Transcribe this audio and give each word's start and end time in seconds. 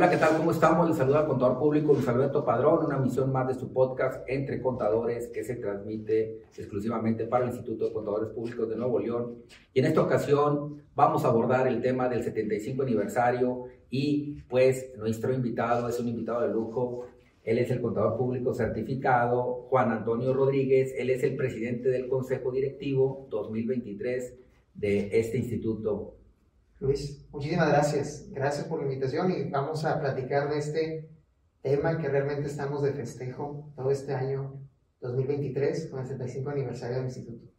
Hola, 0.00 0.08
¿qué 0.08 0.16
tal? 0.16 0.38
¿Cómo 0.38 0.50
estamos? 0.50 0.88
Les 0.88 0.96
saluda 0.96 1.18
al 1.18 1.26
contador 1.26 1.58
público 1.58 1.92
Luis 1.92 2.08
Alberto 2.08 2.42
Padrón, 2.42 2.86
una 2.86 2.96
misión 2.96 3.30
más 3.30 3.46
de 3.48 3.52
su 3.52 3.70
podcast 3.70 4.26
Entre 4.28 4.62
Contadores 4.62 5.28
que 5.28 5.44
se 5.44 5.56
transmite 5.56 6.40
exclusivamente 6.56 7.26
para 7.26 7.44
el 7.44 7.50
Instituto 7.50 7.84
de 7.84 7.92
Contadores 7.92 8.30
Públicos 8.30 8.66
de 8.70 8.76
Nuevo 8.76 8.98
León. 8.98 9.42
Y 9.74 9.80
en 9.80 9.84
esta 9.84 10.00
ocasión 10.00 10.84
vamos 10.94 11.26
a 11.26 11.28
abordar 11.28 11.68
el 11.68 11.82
tema 11.82 12.08
del 12.08 12.24
75 12.24 12.82
aniversario 12.82 13.64
y 13.90 14.40
pues 14.48 14.90
nuestro 14.96 15.34
invitado 15.34 15.86
es 15.86 16.00
un 16.00 16.08
invitado 16.08 16.40
de 16.40 16.48
lujo. 16.48 17.04
Él 17.44 17.58
es 17.58 17.70
el 17.70 17.82
contador 17.82 18.16
público 18.16 18.54
certificado, 18.54 19.66
Juan 19.68 19.90
Antonio 19.90 20.32
Rodríguez. 20.32 20.94
Él 20.96 21.10
es 21.10 21.22
el 21.24 21.36
presidente 21.36 21.90
del 21.90 22.08
Consejo 22.08 22.52
Directivo 22.52 23.26
2023 23.28 24.34
de 24.72 25.20
este 25.20 25.36
instituto. 25.36 26.14
Luis, 26.80 27.26
muchísimas 27.30 27.68
gracias. 27.68 28.26
Gracias 28.32 28.66
por 28.66 28.80
la 28.80 28.86
invitación 28.86 29.30
y 29.30 29.50
vamos 29.50 29.84
a 29.84 30.00
platicar 30.00 30.48
de 30.48 30.58
este 30.58 31.10
tema 31.60 31.98
que 31.98 32.08
realmente 32.08 32.48
estamos 32.48 32.82
de 32.82 32.92
festejo 32.92 33.70
todo 33.76 33.90
este 33.90 34.14
año 34.14 34.58
2023 35.02 35.88
con 35.88 36.00
el 36.00 36.06
75 36.06 36.50
aniversario 36.50 36.96
del 36.96 37.04
instituto. 37.04 37.52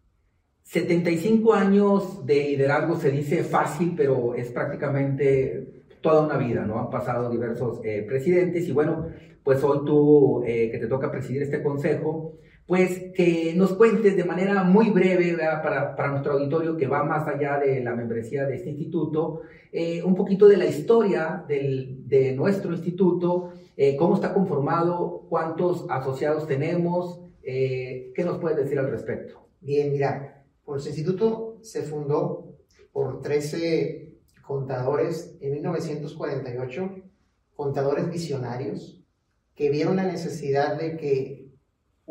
75 0.63 1.53
años 1.53 2.25
de 2.25 2.34
liderazgo 2.34 2.95
se 2.95 3.11
dice 3.11 3.44
fácil, 3.44 3.94
pero 3.95 4.34
es 4.34 4.49
prácticamente 4.49 5.85
toda 6.02 6.25
una 6.25 6.38
vida, 6.38 6.66
¿no? 6.66 6.80
Han 6.80 6.89
pasado 6.89 7.30
diversos 7.30 7.80
eh, 7.83 8.03
presidentes 8.08 8.67
y 8.67 8.72
bueno, 8.72 9.08
pues 9.44 9.63
hoy 9.63 9.85
tú 9.85 10.44
eh, 10.47 10.72
que 10.72 10.80
te 10.80 10.88
toca 10.88 11.11
presidir 11.11 11.44
este 11.44 11.61
consejo, 11.61 12.39
pues 12.71 13.11
que 13.13 13.53
nos 13.53 13.73
cuentes 13.73 14.16
de 14.16 14.23
manera 14.23 14.63
muy 14.63 14.91
breve 14.91 15.35
para, 15.61 15.93
para, 15.93 16.11
nuestro 16.11 16.31
auditorio 16.31 16.77
que 16.77 16.88
va 16.88 17.03
más 17.03 17.27
allá 17.27 17.59
de 17.59 17.83
la 17.83 17.94
membresía 17.94 18.45
de 18.45 18.55
este 18.55 18.69
instituto, 18.69 19.41
eh, 19.73 20.02
un 20.02 20.16
poquito 20.16 20.47
de 20.47 20.55
la 20.55 20.67
historia 20.67 21.44
del, 21.50 22.08
de 22.08 22.31
nuestro 22.31 22.72
instituto, 22.72 23.52
eh, 23.75 23.97
cómo 23.97 24.16
está 24.16 24.33
conformado, 24.33 25.25
cuántos 25.28 25.86
asociados 25.89 26.47
tenemos, 26.47 27.19
eh, 27.44 28.13
¿qué 28.16 28.23
nos 28.23 28.38
puedes 28.38 28.58
decir 28.58 28.80
al 28.80 28.89
respecto? 28.89 29.50
Bien, 29.59 29.91
mira, 29.91 30.45
pues 30.63 30.85
el 30.85 30.94
instituto 30.94 31.58
se 31.59 31.81
fundó 31.81 32.56
por 32.94 33.22
13 33.22 34.13
contadores 34.47 35.35
en 35.41 35.52
1948, 35.52 36.89
contadores 37.53 38.09
visionarios 38.09 39.03
que 39.56 39.69
vieron 39.69 39.97
la 39.97 40.06
necesidad 40.06 40.80
de 40.80 40.95
que 40.95 41.41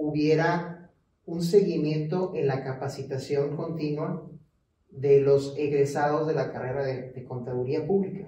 hubiera 0.01 0.91
un 1.27 1.43
seguimiento 1.43 2.33
en 2.35 2.47
la 2.47 2.65
capacitación 2.65 3.57
continua 3.57 4.27
de 4.91 5.21
los 5.21 5.55
egresados 5.57 6.27
de 6.27 6.35
la 6.35 6.53
carrera 6.53 6.85
de, 6.85 7.25
contaduría 7.25 7.87
pública. 7.87 8.27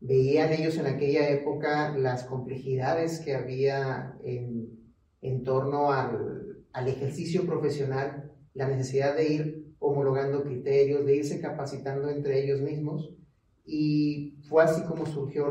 Veían 0.00 0.52
ellos 0.52 0.76
en 0.78 0.86
aquella 0.86 1.28
época 1.28 1.96
las 1.96 2.24
complejidades 2.24 3.20
que 3.20 3.34
había 3.34 4.16
en, 4.24 5.44
torno 5.44 5.92
al, 5.92 6.88
ejercicio 6.88 7.46
profesional, 7.46 8.32
la 8.54 8.68
necesidad 8.68 9.16
de 9.16 9.32
ir 9.32 9.74
homologando 9.78 10.42
criterios, 10.42 11.04
de 11.04 11.16
irse 11.16 11.40
capacitando 11.40 12.08
entre 12.08 12.42
ellos 12.42 12.60
mismos. 12.60 13.12
Y 13.64 14.38
fue 14.48 14.64
así 14.64 14.82
como 14.84 15.06
surgió 15.06 15.48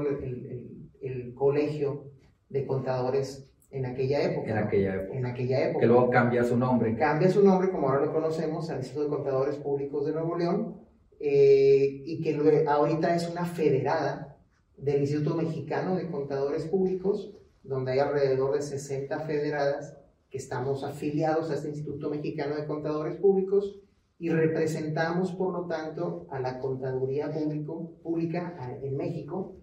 el 1.02 1.34
colegio 1.36 2.12
de 2.50 2.66
contadores 2.66 3.48
en 3.72 3.86
aquella 3.86 4.24
época. 4.24 4.52
En 4.52 4.58
aquella 4.58 4.96
época. 4.96 5.18
En 5.18 5.26
aquella 5.26 5.66
época. 5.66 5.80
Que 5.80 5.88
luego 5.88 6.10
cambia 6.10 6.44
su 6.44 6.58
nombre. 6.58 6.96
Cambia 6.96 7.30
su 7.30 7.44
nombre, 7.44 7.70
como 7.70 7.90
ahora 7.90 8.06
lo 8.06 8.14
conocemos, 8.14 8.70
al 8.70 8.78
Instituto 8.78 9.06
de 9.06 9.16
Contadores 9.16 9.56
Públicos 9.58 10.06
de 10.06 10.14
Nuevo 10.14 10.38
León, 10.38 10.82
eh, 11.20 12.04
y 12.06 12.22
que 12.22 12.66
ahorita 12.68 13.16
es 13.16 13.30
una 13.30 13.46
federada 13.46 14.38
del 14.78 15.02
Instituto 15.02 15.36
Mexicano 15.36 15.96
de 15.96 16.08
Contadores 16.08 16.66
Públicos, 16.66 17.34
donde 17.64 17.94
hay 17.94 18.00
alrededor 18.00 18.54
de 18.54 18.62
60 18.62 19.20
federadas 19.22 19.98
que 20.30 20.38
estamos 20.38 20.84
afiliados 20.84 21.50
a 21.50 21.56
este 21.56 21.70
Instituto 21.70 22.10
Mexicano 22.10 22.56
de 22.56 22.66
Contadores 22.66 23.16
Públicos 23.16 23.80
y 24.20 24.30
representamos, 24.30 25.32
por 25.34 25.54
lo 25.54 25.68
tanto, 25.68 26.28
a 26.30 26.40
la 26.40 26.60
contaduría 26.60 27.32
público, 27.32 27.94
pública 28.02 28.58
en 28.82 28.98
México 28.98 29.56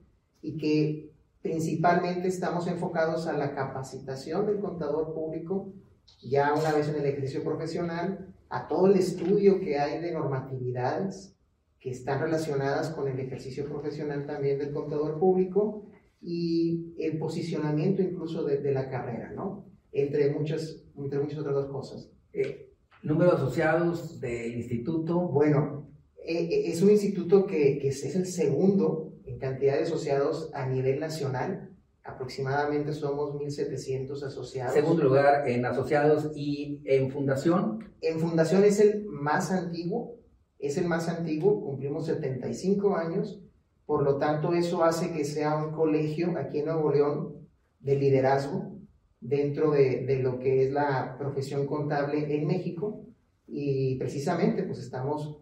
y 0.42 0.56
que 0.56 1.13
Principalmente 1.44 2.27
estamos 2.27 2.66
enfocados 2.69 3.27
a 3.27 3.37
la 3.37 3.55
capacitación 3.55 4.47
del 4.47 4.60
contador 4.60 5.12
público, 5.12 5.75
ya 6.22 6.55
una 6.55 6.72
vez 6.72 6.88
en 6.88 6.94
el 6.94 7.05
ejercicio 7.05 7.44
profesional, 7.44 8.34
a 8.49 8.66
todo 8.66 8.87
el 8.87 8.97
estudio 8.97 9.60
que 9.60 9.78
hay 9.78 10.00
de 10.00 10.12
normatividades 10.12 11.37
que 11.78 11.91
están 11.91 12.22
relacionadas 12.22 12.88
con 12.93 13.09
el 13.09 13.21
ejercicio 13.21 13.66
profesional 13.66 14.25
también 14.27 14.59
del 14.59 14.72
contador 14.72 15.19
público 15.19 15.84
y 16.22 16.94
el 16.99 17.19
posicionamiento 17.19 18.00
incluso 18.00 18.43
de, 18.44 18.72
la 18.72 18.88
carrera, 18.88 19.31
¿no? 19.37 19.66
Entre 19.93 20.31
muchas, 20.31 20.83
entre 20.97 21.19
muchas 21.19 21.41
otras 21.41 21.56
dos 21.56 21.71
cosas. 21.71 22.10
Eh, 22.33 22.72
¿Número 23.03 23.33
de 23.33 23.37
asociados 23.37 24.19
del 24.19 24.54
instituto? 24.54 25.28
Bueno, 25.28 25.91
eh, 26.25 26.43
eh, 26.43 26.62
es 26.71 26.81
un 26.81 26.88
instituto 26.88 27.44
que, 27.44 27.78
que 27.78 27.88
es 27.88 28.16
el 28.16 28.25
segundo 28.25 29.13
cantidad 29.44 29.77
de 29.77 29.82
asociados 29.82 30.50
a 30.55 30.66
nivel 30.66 31.00
nacional. 31.00 31.71
Aproximadamente 32.03 32.93
somos 32.93 33.34
1.700 33.34 34.22
asociados. 34.22 34.75
Segundo 34.75 35.05
lugar 35.05 35.47
en 35.47 35.66
asociados 35.66 36.32
y 36.34 36.81
en 36.84 37.10
fundación. 37.10 37.93
En 38.00 38.21
fundación 38.21 38.65
es 38.65 38.81
el 38.81 39.04
más 39.04 39.53
antiguo, 39.53 40.16
es 40.59 40.78
el 40.78 40.87
más 40.87 41.09
antiguo, 41.09 41.62
cumplimos 41.62 42.06
75 42.06 42.97
años, 42.97 43.41
por 43.84 44.03
lo 44.03 44.16
tanto 44.16 44.54
eso 44.54 44.83
hace 44.83 45.12
que 45.12 45.25
sea 45.25 45.56
un 45.56 45.72
colegio 45.72 46.38
aquí 46.38 46.60
en 46.60 46.66
Nuevo 46.66 46.91
León 46.91 47.34
de 47.81 47.97
liderazgo 47.97 48.72
dentro 49.21 49.72
de, 49.72 50.06
de 50.06 50.21
lo 50.21 50.38
que 50.38 50.65
es 50.65 50.72
la 50.72 51.16
profesión 51.19 51.66
contable 51.66 52.34
en 52.34 52.47
México 52.47 53.04
y 53.47 53.97
precisamente 53.97 54.62
pues 54.62 54.78
estamos, 54.78 55.38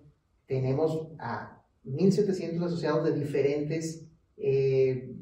tenemos 0.46 1.08
a 1.18 1.61
1.700 1.84 2.64
asociados 2.64 3.04
de 3.04 3.18
diferentes, 3.18 4.06
eh, 4.36 5.14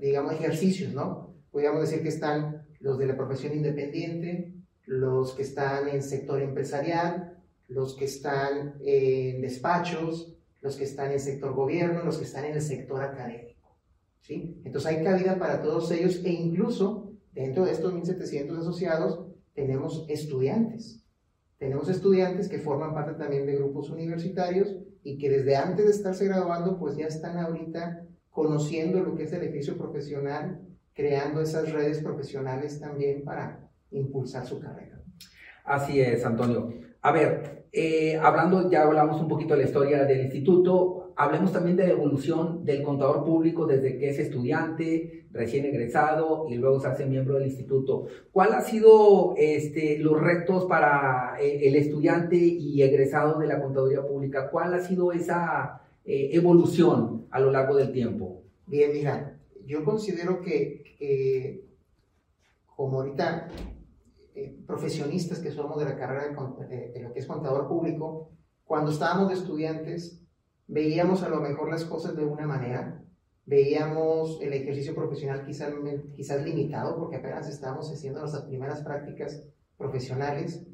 digamos, 0.00 0.34
ejercicios, 0.34 0.92
¿no? 0.92 1.34
Podríamos 1.50 1.82
decir 1.82 2.02
que 2.02 2.08
están 2.08 2.66
los 2.80 2.98
de 2.98 3.06
la 3.06 3.16
profesión 3.16 3.54
independiente, 3.54 4.54
los 4.86 5.34
que 5.34 5.42
están 5.42 5.88
en 5.88 6.02
sector 6.02 6.42
empresarial, 6.42 7.38
los 7.68 7.94
que 7.94 8.04
están 8.04 8.74
en 8.84 9.40
despachos, 9.40 10.36
los 10.60 10.76
que 10.76 10.84
están 10.84 11.12
en 11.12 11.20
sector 11.20 11.54
gobierno, 11.54 12.04
los 12.04 12.18
que 12.18 12.24
están 12.24 12.44
en 12.44 12.54
el 12.54 12.62
sector 12.62 13.02
académico, 13.02 13.78
¿sí? 14.20 14.60
Entonces 14.64 14.90
hay 14.90 15.04
cabida 15.04 15.38
para 15.38 15.62
todos 15.62 15.90
ellos 15.90 16.20
e 16.24 16.30
incluso 16.30 17.12
dentro 17.32 17.64
de 17.64 17.72
estos 17.72 17.92
1.700 17.92 18.58
asociados 18.58 19.26
tenemos 19.54 20.04
estudiantes. 20.08 21.04
Tenemos 21.58 21.88
estudiantes 21.88 22.48
que 22.48 22.58
forman 22.58 22.92
parte 22.92 23.14
también 23.14 23.46
de 23.46 23.56
grupos 23.56 23.88
universitarios 23.90 24.76
y 25.04 25.18
que 25.18 25.30
desde 25.30 25.54
antes 25.54 25.84
de 25.84 25.90
estarse 25.92 26.24
graduando, 26.24 26.78
pues 26.78 26.96
ya 26.96 27.06
están 27.06 27.36
ahorita 27.36 28.06
conociendo 28.30 29.00
lo 29.00 29.14
que 29.14 29.24
es 29.24 29.32
el 29.32 29.42
ejercicio 29.42 29.76
profesional, 29.76 30.60
creando 30.94 31.42
esas 31.42 31.70
redes 31.70 32.00
profesionales 32.02 32.80
también 32.80 33.22
para 33.22 33.68
impulsar 33.90 34.46
su 34.46 34.58
carrera. 34.58 34.98
Así 35.64 36.00
es, 36.00 36.24
Antonio. 36.24 36.72
A 37.02 37.12
ver, 37.12 37.66
eh, 37.70 38.16
hablando, 38.16 38.70
ya 38.70 38.82
hablamos 38.82 39.20
un 39.20 39.28
poquito 39.28 39.54
de 39.54 39.60
la 39.60 39.66
historia 39.66 40.04
del 40.04 40.22
instituto, 40.22 41.03
hablemos 41.16 41.52
también 41.52 41.76
de 41.76 41.86
la 41.86 41.92
evolución 41.92 42.64
del 42.64 42.82
contador 42.82 43.24
público 43.24 43.66
desde 43.66 43.98
que 43.98 44.10
es 44.10 44.18
estudiante, 44.18 45.26
recién 45.32 45.64
egresado 45.64 46.46
y 46.48 46.56
luego 46.56 46.80
se 46.80 46.88
hace 46.88 47.06
miembro 47.06 47.34
del 47.34 47.46
instituto. 47.46 48.06
¿Cuál 48.32 48.54
ha 48.54 48.60
sido 48.60 49.34
este, 49.36 49.98
los 49.98 50.20
retos 50.20 50.66
para 50.66 51.36
eh, 51.40 51.68
el 51.68 51.76
estudiante 51.76 52.36
y 52.36 52.82
egresado 52.82 53.38
de 53.38 53.46
la 53.46 53.60
contaduría 53.60 54.06
pública? 54.06 54.50
¿Cuál 54.50 54.74
ha 54.74 54.80
sido 54.80 55.12
esa 55.12 55.82
eh, 56.04 56.30
evolución 56.32 57.26
a 57.30 57.40
lo 57.40 57.50
largo 57.50 57.76
del 57.76 57.92
tiempo? 57.92 58.42
Bien, 58.66 58.92
mira, 58.92 59.38
yo 59.66 59.84
considero 59.84 60.40
que 60.40 60.82
como 62.76 63.00
ahorita 63.00 63.48
eh, 64.34 64.56
profesionistas 64.66 65.38
que 65.38 65.52
somos 65.52 65.78
de 65.78 65.84
la 65.84 65.96
carrera 65.96 66.24
de, 66.24 67.00
lo 67.00 67.12
que 67.12 67.20
es 67.20 67.26
contador 67.26 67.68
público, 67.68 68.30
cuando 68.64 68.90
estábamos 68.90 69.28
de 69.28 69.34
estudiantes, 69.34 70.23
veíamos 70.66 71.22
a 71.22 71.28
lo 71.28 71.40
mejor 71.40 71.70
las 71.70 71.84
cosas 71.84 72.16
de 72.16 72.24
una 72.24 72.46
manera, 72.46 73.02
veíamos 73.46 74.40
el 74.40 74.52
ejercicio 74.52 74.94
profesional 74.94 75.44
quizás, 75.44 75.72
quizás 76.14 76.44
limitado, 76.44 76.96
porque 76.96 77.16
apenas 77.16 77.48
estábamos 77.48 77.90
haciendo 77.92 78.20
nuestras 78.20 78.44
primeras 78.44 78.82
prácticas 78.82 79.46
profesionales, 79.76 80.66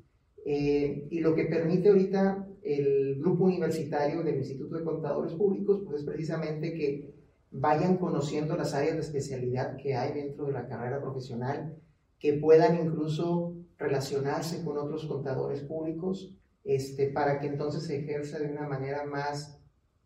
eh, 0.44 1.06
y 1.10 1.20
lo 1.20 1.34
que 1.34 1.44
permite 1.44 1.88
ahorita 1.90 2.46
el 2.62 3.16
grupo 3.18 3.44
universitario 3.44 4.22
del 4.22 4.38
Instituto 4.38 4.76
de 4.76 4.84
Contadores 4.84 5.34
Públicos, 5.34 5.82
pues 5.84 6.00
es 6.00 6.06
precisamente 6.06 6.72
que 6.72 7.14
vayan 7.50 7.96
conociendo 7.96 8.56
las 8.56 8.74
áreas 8.74 8.94
de 8.94 9.00
especialidad 9.00 9.76
que 9.76 9.94
hay 9.94 10.12
dentro 10.12 10.46
de 10.46 10.52
la 10.52 10.68
carrera 10.68 11.00
profesional, 11.00 11.76
que 12.18 12.34
puedan 12.34 12.86
incluso 12.86 13.54
relacionarse 13.76 14.62
con 14.62 14.78
otros 14.78 15.06
contadores 15.06 15.62
públicos, 15.62 16.36
este, 16.64 17.10
para 17.10 17.40
que 17.40 17.46
entonces 17.46 17.84
se 17.86 17.98
ejerza 17.98 18.38
de 18.38 18.50
una 18.50 18.68
manera 18.68 19.04
más 19.06 19.59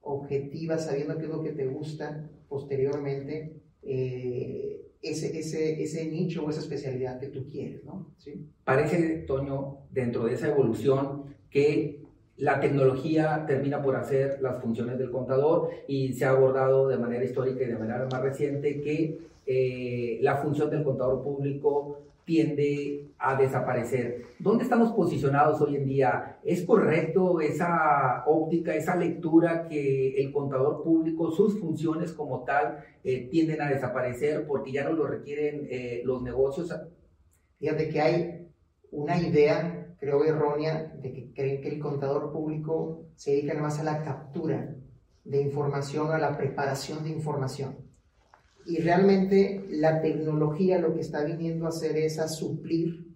objetiva, 0.05 0.79
sabiendo 0.79 1.17
qué 1.19 1.25
es 1.25 1.31
lo 1.31 1.43
que 1.43 1.53
te 1.53 1.67
gusta 1.67 2.29
posteriormente, 2.49 3.61
eh, 3.83 4.81
ese, 5.03 5.39
ese, 5.39 5.83
ese, 5.83 6.07
nicho 6.07 6.45
o 6.45 6.51
esa 6.51 6.61
especialidad 6.61 7.19
que 7.19 7.29
tú 7.29 7.49
quieres, 7.49 7.85
¿no? 7.85 8.15
¿Sí? 8.17 8.49
Parece, 8.65 9.25
Toño, 9.27 9.79
dentro 9.91 10.25
de 10.25 10.35
esa 10.35 10.49
evolución 10.49 11.25
que 11.51 12.03
la 12.37 12.61
tecnología 12.61 13.45
termina 13.47 13.83
por 13.83 13.97
hacer 13.97 14.41
las 14.41 14.61
funciones 14.61 14.99
del 14.99 15.11
contador 15.11 15.71
y 15.87 16.15
se 16.15 16.25
ha 16.25 16.31
abordado 16.31 16.89
de 16.89 16.97
manera 16.97 17.25
histórica 17.25 17.63
y 17.63 17.67
de 17.67 17.79
manera 17.79 18.09
más 18.11 18.23
reciente 18.23 18.81
que 18.81 19.21
eh, 19.47 20.19
la 20.23 20.37
función 20.37 20.71
del 20.71 20.83
contador 20.83 21.23
público 21.23 22.01
tiende 22.25 23.11
a 23.19 23.37
desaparecer. 23.37 24.23
¿Dónde 24.39 24.65
estamos 24.65 24.93
posicionados 24.93 25.61
hoy 25.61 25.77
en 25.77 25.85
día? 25.85 26.39
¿Es 26.43 26.65
correcto 26.65 27.41
esa 27.41 28.25
óptica, 28.27 28.75
esa 28.75 28.97
lectura 28.97 29.69
que 29.69 30.17
el 30.17 30.33
contador 30.33 30.83
público, 30.83 31.31
sus 31.31 31.61
funciones 31.61 32.13
como 32.13 32.45
tal, 32.45 32.79
eh, 33.03 33.29
tienden 33.31 33.61
a 33.61 33.69
desaparecer 33.69 34.47
porque 34.47 34.73
ya 34.73 34.85
no 34.85 34.93
lo 34.93 35.07
requieren 35.07 35.67
eh, 35.71 36.03
los 36.05 36.23
negocios? 36.23 36.75
Fíjate 37.59 37.89
que 37.89 38.01
hay 38.01 38.49
una 38.91 39.19
idea, 39.19 39.95
creo 39.99 40.25
errónea, 40.25 40.95
de 41.01 41.13
que 41.13 41.33
creen 41.33 41.61
que 41.61 41.69
el 41.69 41.79
contador 41.79 42.33
público 42.33 43.07
se 43.17 43.33
dedica 43.33 43.55
más 43.61 43.79
a 43.81 43.85
la 43.85 44.03
captura 44.03 44.75
de 45.25 45.43
información, 45.43 46.11
a 46.11 46.19
la 46.19 46.37
preparación 46.37 47.05
de 47.05 47.11
información. 47.11 47.84
Y 48.67 48.79
realmente 48.79 49.67
la 49.69 50.01
tecnología 50.01 50.79
lo 50.79 50.95
que 50.95 51.01
está 51.01 51.25
viniendo 51.25 51.67
a 51.67 51.69
hacer 51.69 51.97
es 51.97 52.19
a 52.19 52.29
suplir 52.29 53.15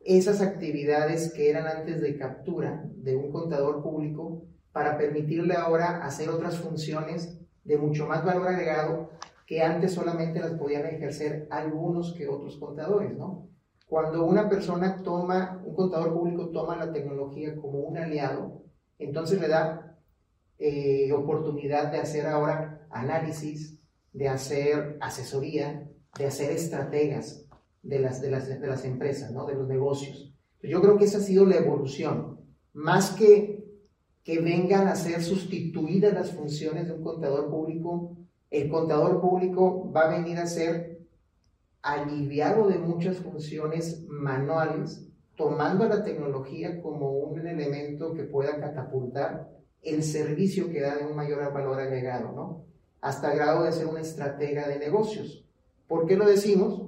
esas 0.00 0.40
actividades 0.40 1.32
que 1.32 1.50
eran 1.50 1.66
antes 1.66 2.00
de 2.00 2.16
captura 2.16 2.84
de 2.96 3.16
un 3.16 3.30
contador 3.30 3.82
público 3.82 4.44
para 4.72 4.96
permitirle 4.96 5.54
ahora 5.54 6.04
hacer 6.04 6.28
otras 6.28 6.58
funciones 6.58 7.38
de 7.64 7.76
mucho 7.76 8.06
más 8.06 8.24
valor 8.24 8.48
agregado 8.48 9.10
que 9.46 9.62
antes 9.62 9.92
solamente 9.92 10.40
las 10.40 10.52
podían 10.52 10.86
ejercer 10.86 11.48
algunos 11.50 12.14
que 12.14 12.28
otros 12.28 12.56
contadores, 12.58 13.16
¿no? 13.16 13.48
Cuando 13.86 14.26
una 14.26 14.48
persona 14.48 15.02
toma, 15.02 15.62
un 15.64 15.74
contador 15.74 16.12
público 16.12 16.50
toma 16.50 16.76
la 16.76 16.92
tecnología 16.92 17.56
como 17.56 17.78
un 17.80 17.96
aliado, 17.96 18.62
entonces 18.98 19.40
le 19.40 19.48
da 19.48 19.98
eh, 20.58 21.10
oportunidad 21.12 21.90
de 21.90 21.98
hacer 21.98 22.26
ahora 22.26 22.86
análisis, 22.90 23.77
de 24.12 24.28
hacer 24.28 24.96
asesoría, 25.00 25.88
de 26.16 26.26
hacer 26.26 26.50
estrategas 26.50 27.44
de 27.82 28.00
las, 28.00 28.20
de 28.20 28.30
las, 28.30 28.48
de 28.48 28.66
las 28.66 28.84
empresas, 28.84 29.32
¿no? 29.32 29.46
de 29.46 29.54
los 29.54 29.68
negocios. 29.68 30.32
Yo 30.62 30.80
creo 30.80 30.98
que 30.98 31.04
esa 31.04 31.18
ha 31.18 31.22
sido 31.22 31.46
la 31.46 31.56
evolución. 31.56 32.40
Más 32.72 33.10
que 33.10 33.58
que 34.28 34.40
vengan 34.40 34.88
a 34.88 34.94
ser 34.94 35.22
sustituidas 35.22 36.12
las 36.12 36.32
funciones 36.32 36.86
de 36.86 36.92
un 36.92 37.02
contador 37.02 37.48
público, 37.48 38.14
el 38.50 38.68
contador 38.68 39.22
público 39.22 39.90
va 39.90 40.02
a 40.02 40.18
venir 40.18 40.36
a 40.36 40.44
ser 40.44 41.00
aliviado 41.80 42.68
de 42.68 42.78
muchas 42.78 43.16
funciones 43.16 44.04
manuales, 44.06 45.08
tomando 45.34 45.88
la 45.88 46.04
tecnología 46.04 46.82
como 46.82 47.10
un 47.10 47.46
elemento 47.46 48.12
que 48.12 48.24
pueda 48.24 48.60
catapultar 48.60 49.48
el 49.80 50.02
servicio 50.02 50.68
que 50.68 50.82
da 50.82 50.96
de 50.96 51.06
un 51.06 51.16
mayor 51.16 51.50
valor 51.50 51.80
agregado, 51.80 52.30
¿no? 52.32 52.66
Hasta 53.00 53.32
el 53.32 53.38
grado 53.38 53.64
de 53.64 53.72
ser 53.72 53.86
una 53.86 54.00
estratega 54.00 54.68
de 54.68 54.78
negocios. 54.78 55.44
¿Por 55.86 56.06
qué 56.06 56.16
lo 56.16 56.26
decimos? 56.26 56.82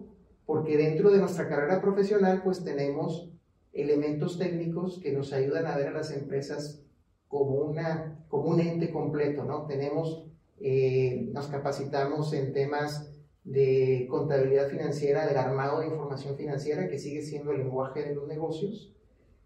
Porque 0.47 0.77
dentro 0.77 1.11
de 1.11 1.19
nuestra 1.19 1.49
carrera 1.49 1.81
profesional 1.81 2.43
pues 2.43 2.65
tenemos 2.65 3.31
elementos 3.73 4.39
técnicos 4.39 4.99
que 5.01 5.13
nos 5.13 5.33
ayudan 5.33 5.67
a 5.67 5.77
ver 5.77 5.89
a 5.89 5.93
las 5.93 6.11
empresas 6.11 6.83
como, 7.29 7.55
una, 7.61 8.25
como 8.29 8.51
un 8.51 8.61
ente 8.61 8.91
completo, 8.91 9.45
¿no? 9.45 9.67
Tenemos, 9.67 10.27
eh, 10.61 11.29
nos 11.33 11.47
capacitamos 11.47 12.33
en 12.33 12.53
temas 12.53 13.15
de 13.45 14.07
contabilidad 14.11 14.69
financiera, 14.69 15.27
del 15.27 15.37
armado 15.37 15.81
de 15.81 15.87
información 15.87 16.37
financiera, 16.37 16.89
que 16.89 16.99
sigue 16.99 17.23
siendo 17.23 17.53
el 17.53 17.59
lenguaje 17.59 18.03
de 18.03 18.15
los 18.15 18.27
negocios. 18.27 18.93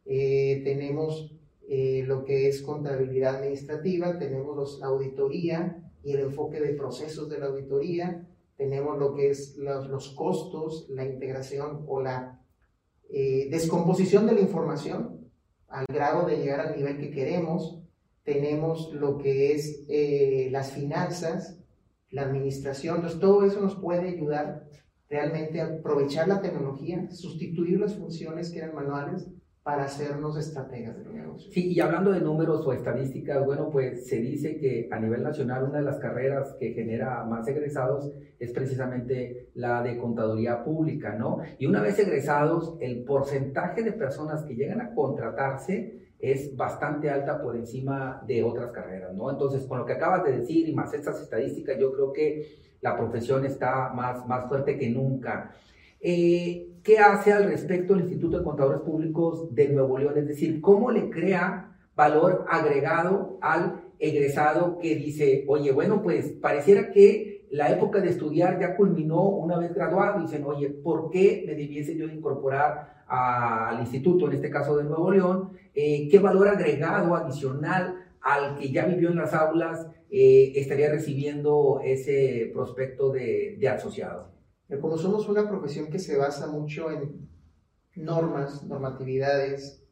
Eh, 0.07 0.63
tenemos 0.65 1.35
eh, 1.69 2.05
lo 2.07 2.25
que 2.25 2.49
es 2.49 2.63
contabilidad 2.63 3.37
administrativa, 3.37 4.19
tenemos 4.19 4.57
los, 4.57 4.83
auditoría, 4.83 5.93
y 6.05 6.13
el 6.13 6.21
enfoque 6.21 6.61
de 6.61 6.75
procesos 6.75 7.29
de 7.29 7.39
la 7.39 7.47
auditoría, 7.47 8.29
tenemos 8.57 8.99
lo 8.99 9.15
que 9.15 9.31
es 9.31 9.57
los, 9.57 10.11
costos, 10.11 10.87
la 10.91 11.05
integración 11.05 11.85
o 11.89 12.01
la 12.01 12.41
eh, 13.11 13.49
descomposición 13.51 14.27
de 14.27 14.35
la 14.35 14.41
información 14.41 15.31
al 15.69 15.87
grado 15.89 16.27
de 16.27 16.37
llegar 16.37 16.61
al 16.61 16.77
nivel 16.77 16.99
que 16.99 17.11
queremos, 17.11 17.81
tenemos 18.23 18.93
lo 18.93 19.19
que 19.19 19.53
es 19.53 19.85
eh, 19.89 20.49
las 20.53 20.73
finanzas, 20.73 21.59
la 22.11 22.23
administración, 22.23 22.97
entonces 22.97 23.21
todo 23.21 23.45
eso 23.45 23.61
nos 23.61 23.75
puede 23.75 24.09
ayudar 24.09 24.69
realmente 25.09 25.61
a 25.61 25.67
aprovechar 25.67 26.29
la 26.29 26.41
tecnología, 26.41 27.11
sustituir 27.11 27.81
las 27.81 27.97
funciones 27.97 28.51
que 28.51 28.59
eran 28.59 28.75
manuales 28.75 29.29
para 29.65 29.85
hacernos 29.85 30.37
estrategas 30.37 30.95
de 30.99 31.11
negocio. 31.11 31.51
Sí, 31.51 31.73
y 31.73 31.81
hablando 31.81 32.13
de 32.13 32.21
números 32.21 32.67
o 32.67 32.73
estadísticas, 32.75 33.43
bueno, 33.47 33.71
pues 33.71 34.07
se 34.07 34.19
dice 34.19 34.59
que 34.59 34.91
a 34.93 35.01
nivel 35.01 35.23
nacional 35.23 35.65
una 35.65 35.79
de 35.79 35.87
las 35.87 35.99
carreras 35.99 36.55
que 36.61 36.75
genera 36.75 37.25
más 37.25 37.49
egresados 37.49 38.13
es 38.39 38.53
precisamente 38.53 39.49
la 39.55 39.83
de 39.83 39.97
contaduría 39.97 40.63
pública, 40.63 41.15
¿no? 41.15 41.39
Y 41.59 41.65
una 41.65 41.81
vez 41.81 41.99
egresados, 41.99 42.77
el 42.79 43.05
porcentaje 43.05 43.83
de 43.83 43.93
personas 43.93 44.45
que 44.45 44.55
llegan 44.55 44.83
a 44.83 44.95
contratarse 44.95 46.11
es 46.19 46.55
bastante 46.55 47.09
alta 47.09 47.41
por 47.41 47.57
encima 47.57 48.23
de 48.27 48.45
otras 48.45 48.71
carreras, 48.71 49.15
¿no? 49.15 49.31
Entonces, 49.31 49.65
con 49.65 49.79
lo 49.79 49.87
que 49.87 49.95
acabas 49.95 50.25
de 50.25 50.41
decir 50.41 50.69
y 50.69 50.75
más 50.75 50.93
estas 50.93 51.23
estadísticas, 51.23 51.79
yo 51.79 51.91
creo 51.91 52.13
que 52.13 52.59
la 52.83 52.99
profesión 52.99 53.47
está 53.47 53.95
más, 53.95 54.27
más 54.27 54.47
fuerte 54.47 54.77
que 54.77 54.91
nunca. 54.91 55.55
Eh, 56.03 56.74
¿Qué 56.85 56.99
hace 56.99 57.33
al 57.33 57.45
respecto 57.45 57.95
el 57.95 58.01
Instituto 58.01 58.37
de 58.37 58.45
Contadores 58.45 58.83
Públicos 58.83 59.55
de 59.55 59.71
Nuevo 59.71 59.97
León? 59.97 60.19
Es 60.19 60.29
decir, 60.29 60.61
¿cómo 60.61 60.91
le 60.91 61.09
crea 61.09 61.79
valor 61.97 62.45
agregado 62.47 63.39
al 63.41 63.85
egresado 63.99 64.79
que 64.79 64.95
dice, 64.95 65.47
oye, 65.49 65.73
bueno, 65.73 66.03
pues 66.03 66.33
pareciera 66.43 66.93
que 66.93 67.47
la 67.51 67.71
época 67.71 68.01
de 68.01 68.11
estudiar 68.11 68.61
ya 68.61 68.77
culminó 68.77 69.23
una 69.23 69.57
vez 69.57 69.73
graduado 69.73 70.21
dicen, 70.21 70.45
oye, 70.45 70.69
¿por 70.69 71.09
qué 71.09 71.45
me 71.47 71.55
debiese 71.55 71.97
yo 71.97 72.05
incorporar 72.05 73.05
al 73.07 73.81
instituto, 73.81 74.27
en 74.27 74.35
este 74.35 74.51
caso 74.51 74.77
de 74.77 74.85
Nuevo 74.85 75.11
León? 75.11 75.53
Eh, 75.75 76.07
¿Qué 76.11 76.19
valor 76.19 76.49
agregado 76.49 77.17
adicional 77.17 77.95
al 78.21 78.59
que 78.59 78.71
ya 78.71 78.85
vivió 78.85 79.09
en 79.09 79.17
las 79.17 79.33
aulas 79.33 79.87
eh, 80.11 80.53
estaría 80.55 80.91
recibiendo 80.91 81.81
ese 81.83 82.51
prospecto 82.53 83.11
de, 83.11 83.57
de 83.59 83.69
asociado? 83.71 84.34
Como 84.81 84.97
somos 84.97 85.29
una 85.29 85.49
profesión 85.49 85.91
que 85.91 85.99
se 85.99 86.17
basa 86.17 86.47
mucho 86.47 86.91
en 86.91 87.29
normas, 87.97 88.65
normatividades 88.65 89.83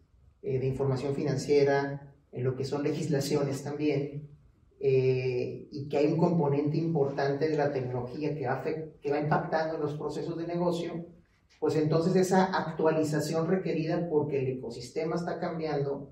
eh, 0.43 0.59
de 0.59 0.67
información 0.67 1.15
financiera, 1.15 2.15
en 2.33 2.45
lo 2.45 2.57
que 2.57 2.65
son 2.65 2.83
legislaciones 2.83 3.63
también, 3.63 4.31
eh, 4.81 5.69
y 5.71 5.89
que 5.89 5.99
hay 5.99 6.07
un 6.07 6.19
componente 6.19 6.77
importante 6.79 7.49
de 7.49 7.57
la 7.57 7.73
tecnología 7.73 8.35
que 8.35 8.47
va, 8.47 8.63
que 8.63 9.11
va 9.11 9.21
impactando 9.21 9.77
en 9.77 9.83
los 9.83 9.95
procesos 9.95 10.37
de 10.39 10.47
negocio, 10.47 11.07
pues 11.61 11.77
entonces 11.77 12.17
esa 12.17 12.47
actualización 12.47 13.47
requerida 13.47 14.09
porque 14.09 14.41
el 14.41 14.59
ecosistema 14.59 15.15
está 15.15 15.39
cambiando, 15.39 16.11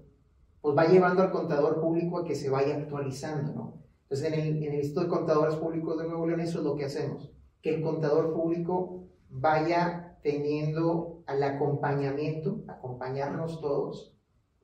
pues 0.61 0.77
va 0.77 0.87
llevando 0.87 1.23
al 1.23 1.33
contador 1.33 1.81
público 1.81 2.19
a 2.19 2.25
que 2.25 2.37
se 2.37 2.51
vaya 2.51 2.77
actualizando, 2.77 3.53
¿no? 3.53 3.83
Entonces 4.03 4.33
en 4.33 4.35
el, 4.35 4.63
en 4.63 4.73
el 4.75 4.81
Instituto 4.81 5.05
de 5.05 5.09
Contadores 5.09 5.57
Públicos 5.57 5.99
de 5.99 6.05
Nuevo 6.07 6.27
León 6.27 6.41
eso 6.41 6.59
es 6.59 6.65
lo 6.65 6.77
que 6.77 6.85
hacemos 6.85 7.33
que 7.63 7.75
el 7.75 7.83
contador 7.83 8.33
público 8.33 9.09
vaya 9.29 10.19
teniendo 10.23 11.23
al 11.27 11.43
acompañamiento, 11.43 12.63
acompañarnos 12.69 13.61
todos 13.61 14.17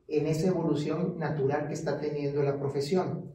en 0.09 0.27
esa 0.27 0.49
evolución 0.49 1.19
natural 1.19 1.69
que 1.69 1.75
está 1.75 1.99
teniendo 1.99 2.43
la 2.43 2.59
profesión. 2.59 3.33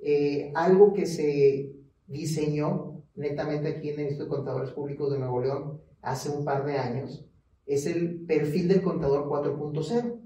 Eh, 0.00 0.52
algo 0.54 0.92
que 0.92 1.06
se 1.06 1.72
diseñó 2.06 3.02
netamente 3.14 3.68
aquí 3.68 3.90
en 3.90 4.00
el 4.00 4.06
Instituto 4.06 4.24
de 4.24 4.36
Contadores 4.36 4.70
Públicos 4.70 5.12
de 5.12 5.18
Nuevo 5.18 5.40
León 5.40 5.80
hace 6.02 6.30
un 6.30 6.44
par 6.44 6.64
de 6.64 6.78
años 6.78 7.26
es 7.66 7.86
el 7.86 8.24
perfil 8.26 8.68
del 8.68 8.82
contador 8.82 9.26
4.0, 9.28 10.20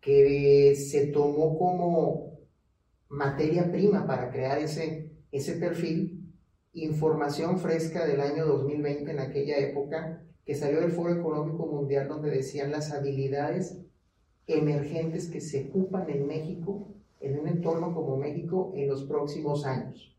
que 0.00 0.76
se 0.76 1.08
tomó 1.08 1.58
como 1.58 2.38
materia 3.08 3.70
prima 3.70 4.06
para 4.06 4.30
crear 4.30 4.58
ese, 4.58 5.12
ese 5.32 5.54
perfil 5.54 6.17
información 6.74 7.58
fresca 7.58 8.06
del 8.06 8.20
año 8.20 8.46
2020 8.46 9.10
en 9.10 9.18
aquella 9.18 9.58
época 9.58 10.22
que 10.44 10.54
salió 10.54 10.80
del 10.80 10.92
Foro 10.92 11.14
Económico 11.14 11.66
Mundial 11.66 12.08
donde 12.08 12.30
decían 12.30 12.70
las 12.70 12.92
habilidades 12.92 13.78
emergentes 14.46 15.28
que 15.28 15.40
se 15.40 15.68
ocupan 15.68 16.08
en 16.08 16.26
México, 16.26 16.94
en 17.20 17.38
un 17.38 17.48
entorno 17.48 17.94
como 17.94 18.16
México, 18.16 18.72
en 18.74 18.88
los 18.88 19.04
próximos 19.04 19.66
años. 19.66 20.16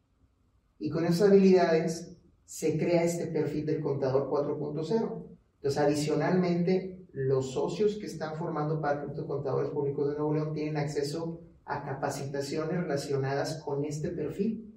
Y 0.78 0.90
con 0.90 1.04
esas 1.04 1.30
habilidades 1.30 2.16
se 2.46 2.78
crea 2.78 3.04
este 3.04 3.28
perfil 3.28 3.66
del 3.66 3.82
contador 3.82 4.30
4.0. 4.30 5.24
Entonces, 5.56 5.82
adicionalmente, 5.82 7.00
los 7.12 7.54
socios 7.54 7.98
que 7.98 8.06
están 8.06 8.38
formando 8.38 8.80
parte 8.80 9.14
de 9.14 9.28
contadores 9.28 9.72
públicos 9.72 10.10
de 10.10 10.14
Nuevo 10.16 10.34
León 10.34 10.54
tienen 10.54 10.78
acceso 10.78 11.42
a 11.66 11.84
capacitaciones 11.84 12.78
relacionadas 12.78 13.62
con 13.64 13.84
este 13.84 14.10
perfil. 14.10 14.74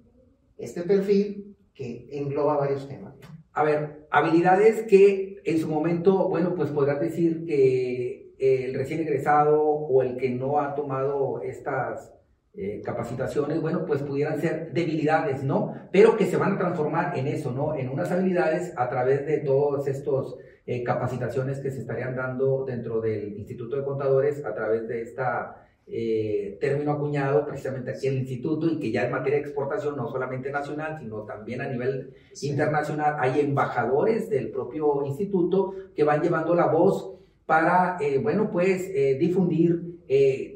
Este 0.57 0.83
perfil 0.83 1.42
que 1.73 2.07
engloba 2.11 2.57
varios 2.57 2.87
temas. 2.87 3.15
A 3.53 3.63
ver, 3.63 4.07
habilidades 4.09 4.83
que 4.83 5.41
en 5.43 5.59
su 5.59 5.67
momento, 5.67 6.29
bueno, 6.29 6.55
pues 6.55 6.69
podrás 6.69 6.99
decir 6.99 7.45
que 7.45 8.33
el 8.39 8.73
recién 8.73 9.01
egresado 9.01 9.61
o 9.61 10.01
el 10.01 10.17
que 10.17 10.29
no 10.29 10.59
ha 10.59 10.75
tomado 10.75 11.41
estas 11.41 12.13
eh, 12.55 12.81
capacitaciones, 12.85 13.61
bueno, 13.61 13.85
pues 13.85 14.01
pudieran 14.03 14.39
ser 14.39 14.71
debilidades, 14.73 15.43
¿no? 15.43 15.73
Pero 15.91 16.17
que 16.17 16.25
se 16.25 16.37
van 16.37 16.53
a 16.53 16.57
transformar 16.59 17.17
en 17.17 17.27
eso, 17.27 17.51
¿no? 17.51 17.75
En 17.75 17.89
unas 17.89 18.11
habilidades 18.11 18.73
a 18.77 18.89
través 18.89 19.25
de 19.25 19.39
todos 19.39 19.87
estos 19.87 20.37
eh, 20.65 20.83
capacitaciones 20.83 21.59
que 21.59 21.71
se 21.71 21.79
estarían 21.79 22.15
dando 22.15 22.63
dentro 22.63 23.01
del 23.01 23.33
Instituto 23.37 23.75
de 23.75 23.83
Contadores 23.83 24.45
a 24.45 24.53
través 24.53 24.87
de 24.87 25.01
esta 25.01 25.62
eh, 25.85 26.57
término 26.61 26.93
acuñado 26.93 27.45
precisamente 27.45 27.91
aquí 27.91 28.07
en 28.07 28.13
el 28.13 28.19
instituto 28.21 28.67
y 28.67 28.79
que 28.79 28.89
ya 28.89 29.05
en 29.05 29.11
materia 29.11 29.39
de 29.39 29.45
exportación, 29.45 29.97
no 29.97 30.07
solamente 30.09 30.49
nacional, 30.49 30.97
sino 30.99 31.23
también 31.23 31.59
a 31.59 31.67
nivel 31.67 32.13
internacional, 32.41 33.17
hay 33.19 33.41
embajadores 33.41 34.29
del 34.29 34.49
propio 34.49 35.05
instituto 35.05 35.73
que 35.93 36.05
van 36.05 36.21
llevando 36.21 36.55
la 36.55 36.67
voz 36.67 37.15
para, 37.45 37.97
eh, 37.99 38.17
bueno, 38.17 38.49
pues 38.49 38.89
eh, 38.93 39.17
difundir 39.19 39.91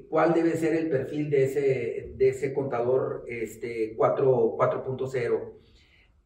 cuál 0.10 0.34
debe 0.34 0.56
ser 0.56 0.76
el 0.76 0.88
perfil 0.90 1.30
de 1.32 1.44
ese, 1.44 2.14
de 2.16 2.30
ese 2.30 2.54
contador 2.54 3.26
este, 3.28 3.98
4.0. 3.98 5.54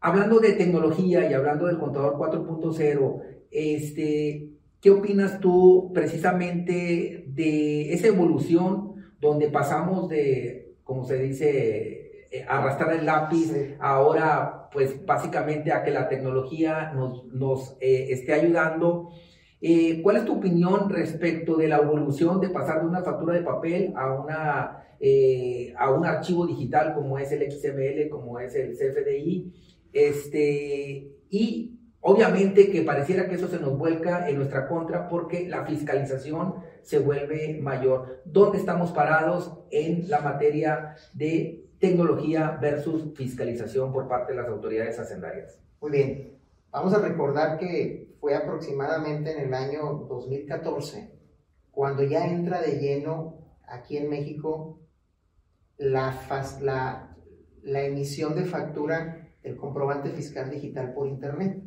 Hablando 0.02 0.40
de 0.40 0.54
tecnología 0.54 1.30
y 1.30 1.34
hablando 1.34 1.68
del 1.68 1.80
contador 1.80 2.16
4.0, 2.16 3.22
este, 3.50 4.50
¿qué 4.82 4.90
opinas 4.92 5.40
tú 5.40 5.92
precisamente 5.94 7.26
de 7.28 7.94
esa 7.94 8.08
evolución 8.08 8.91
donde 9.22 9.50
pasamos 9.50 10.10
de, 10.10 10.76
como 10.84 11.06
se 11.06 11.18
dice, 11.18 12.28
eh, 12.32 12.46
arrastrar 12.48 12.94
el 12.94 13.06
lápiz, 13.06 13.54
ahora 13.80 14.70
pues 14.74 15.06
básicamente 15.06 15.72
a 15.72 15.84
que 15.84 15.92
la 15.92 16.10
tecnología 16.10 16.92
nos, 16.94 17.26
nos 17.26 17.78
eh, 17.80 18.08
esté 18.10 18.34
ayudando. 18.34 19.10
Eh, 19.62 20.02
¿Cuál 20.02 20.18
es 20.18 20.26
tu 20.26 20.38
opinión 20.38 20.90
respecto 20.90 21.56
de 21.56 21.68
la 21.68 21.78
evolución 21.78 22.42
de 22.42 22.50
pasar 22.50 22.82
de 22.82 22.88
una 22.88 23.04
factura 23.04 23.36
de 23.36 23.42
papel 23.42 23.94
a, 23.96 24.14
una, 24.14 24.84
a 25.78 25.92
un 25.92 26.06
archivo 26.06 26.48
digital 26.48 26.96
como 26.96 27.20
es 27.20 27.32
el 27.32 27.52
XML, 27.52 28.10
como 28.10 28.40
es 28.40 28.56
el 28.56 28.72
CFDI? 28.72 29.54
Este, 29.94 31.12
y 31.30 31.80
obviamente 32.00 32.72
que 32.72 32.82
pareciera 32.82 33.28
que 33.28 33.36
eso 33.36 33.48
se 33.48 33.60
nos 33.60 33.78
vuelca 33.78 34.28
en 34.30 34.38
nuestra 34.38 34.68
contra 34.68 35.08
porque 35.08 35.48
la 35.48 35.66
fiscalización 35.66 36.56
se 36.84 37.00
vuelve 37.00 37.60
mayor. 37.62 38.22
¿Dónde 38.26 38.58
estamos 38.58 38.92
parados 38.92 39.60
en 39.72 40.10
la 40.10 40.20
materia 40.20 40.96
de 41.14 41.70
tecnología 41.80 42.58
versus 42.62 43.16
fiscalización 43.16 43.92
por 43.92 44.08
parte 44.08 44.34
de 44.34 44.42
las 44.42 44.50
autoridades 44.50 45.00
hacendarias? 45.00 45.60
Muy 45.80 45.92
bien, 45.92 46.38
vamos 46.72 46.94
a 46.94 47.00
recordar 47.00 47.58
que 47.58 48.16
fue 48.20 48.36
aproximadamente 48.36 49.32
en 49.32 49.48
el 49.48 49.54
año 49.54 50.06
2014 50.08 51.22
cuando 51.72 52.04
ya 52.04 52.28
entra 52.28 52.62
de 52.62 52.80
lleno 52.80 53.42
aquí 53.68 53.98
en 53.98 54.10
México 54.10 54.80
la, 55.78 57.16
emisión 57.64 58.36
de 58.36 58.46
factura 58.46 59.30
del 59.42 59.58
comprobante 59.58 60.12
fiscal 60.12 60.52
digital 60.52 60.94
por 60.94 61.08
Internet. 61.08 61.64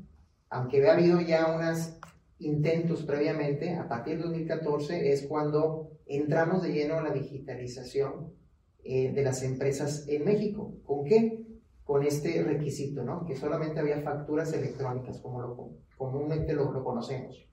Aunque 0.51 0.79
había 0.79 0.93
habido 0.93 1.21
ya 1.21 1.47
unas 1.47 1.99
intentos 2.45 3.03
previamente, 3.03 3.75
a 3.75 3.89
partir 3.89 4.17
de 4.17 4.25
2014 4.25 5.13
es 5.13 5.27
cuando 5.27 5.91
entramos 6.07 6.63
de 6.63 6.73
lleno 6.73 6.99
a 6.99 7.03
la 7.03 7.13
digitalización 7.13 8.35
eh, 8.83 9.13
de 9.13 9.23
las 9.23 9.43
empresas 9.43 10.05
en 10.09 10.25
México. 10.25 10.77
¿Con 10.85 11.05
qué? 11.05 11.47
Con 11.85 12.05
este 12.05 12.43
requisito, 12.43 13.03
¿no? 13.03 13.25
Que 13.25 13.35
solamente 13.37 13.81
había 13.81 14.01
facturas 14.03 14.53
electrónicas, 14.53 15.21
como 15.21 15.41
lo, 15.41 15.71
comúnmente 15.97 16.53
lo, 16.53 16.85
conocemos. 16.85 17.49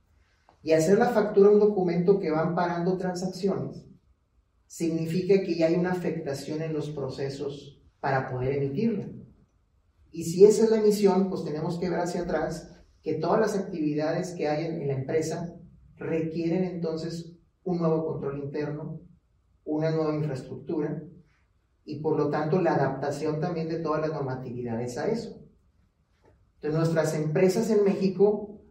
Y 0.61 0.73
hacer 0.73 0.97
la 0.97 1.09
factura 1.09 1.49
un 1.49 1.59
documento 1.59 2.19
que 2.19 2.31
va 2.31 2.41
amparando 2.41 2.97
transacciones 2.97 3.85
significa 4.67 5.41
que 5.41 5.55
ya 5.55 5.67
hay 5.67 5.75
una 5.75 5.91
afectación 5.91 6.61
en 6.61 6.73
los 6.73 6.89
procesos 6.89 7.81
para 7.99 8.29
poder 8.29 8.53
emitirla. 8.57 9.09
Y 10.11 10.25
si 10.25 10.45
esa 10.45 10.65
es 10.65 10.69
la 10.69 10.79
emisión, 10.79 11.29
pues 11.29 11.43
tenemos 11.43 11.79
que 11.79 11.89
ver 11.89 11.99
hacia 11.99 12.21
atrás 12.21 12.80
que 13.03 13.15
todas 13.15 13.39
las 13.39 13.57
actividades 13.57 14.33
que 14.33 14.47
hay 14.47 14.65
en, 14.65 14.87
la 14.87 14.93
empresa 14.93 15.55
requieren 15.97 16.63
entonces 16.63 17.33
un 17.63 17.79
nuevo 17.79 18.05
control 18.05 18.39
interno, 18.39 19.01
una 19.65 19.91
nueva 19.91 20.15
infraestructura 20.15 21.03
y 21.83 21.99
por 21.99 22.17
lo 22.17 22.29
tanto 22.29 22.61
la 22.61 22.75
adaptación 22.75 23.39
también 23.39 23.67
de 23.69 23.79
todas 23.79 24.01
las 24.01 24.11
normatividades 24.11 24.97
a 24.97 25.07
eso. 25.07 25.41
Entonces 26.55 26.79
nuestras 26.79 27.15
empresas 27.15 27.69
en 27.71 27.83
México, 27.83 28.61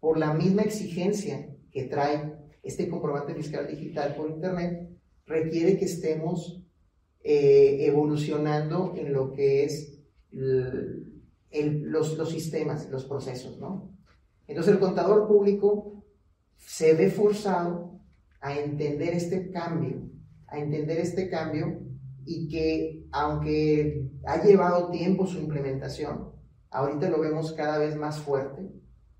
por 0.00 0.18
la 0.18 0.34
misma 0.34 0.62
exigencia 0.62 1.54
que 1.70 1.84
trae 1.84 2.36
este 2.62 2.88
comprobante 2.88 3.34
fiscal 3.34 3.68
digital 3.68 4.16
por 4.16 4.30
Internet, 4.30 4.88
requiere 5.26 5.78
que 5.78 5.84
estemos 5.84 6.60
eh, 7.22 7.86
evolucionando 7.86 8.94
en 8.96 9.12
lo 9.12 9.32
que 9.32 9.64
es 9.64 10.00
los, 11.52 12.16
los, 12.16 12.30
sistemas, 12.30 12.88
los 12.90 13.04
procesos, 13.04 13.58
¿no? 13.58 13.90
Entonces 14.46 14.74
el 14.74 14.80
contador 14.80 15.26
público 15.26 16.04
se 16.56 16.94
ve 16.94 17.10
forzado 17.10 18.00
a 18.40 18.58
entender 18.58 19.14
este 19.14 19.50
cambio, 19.50 20.08
a 20.46 20.58
entender 20.58 20.98
este 20.98 21.28
cambio 21.28 21.80
y 22.24 22.48
que 22.48 23.06
aunque 23.10 24.10
ha 24.24 24.42
llevado 24.42 24.90
tiempo 24.90 25.26
su 25.26 25.38
implementación, 25.38 26.32
ahorita 26.70 27.08
lo 27.08 27.20
vemos 27.20 27.52
cada 27.52 27.78
vez 27.78 27.96
más 27.96 28.20
fuerte 28.20 28.70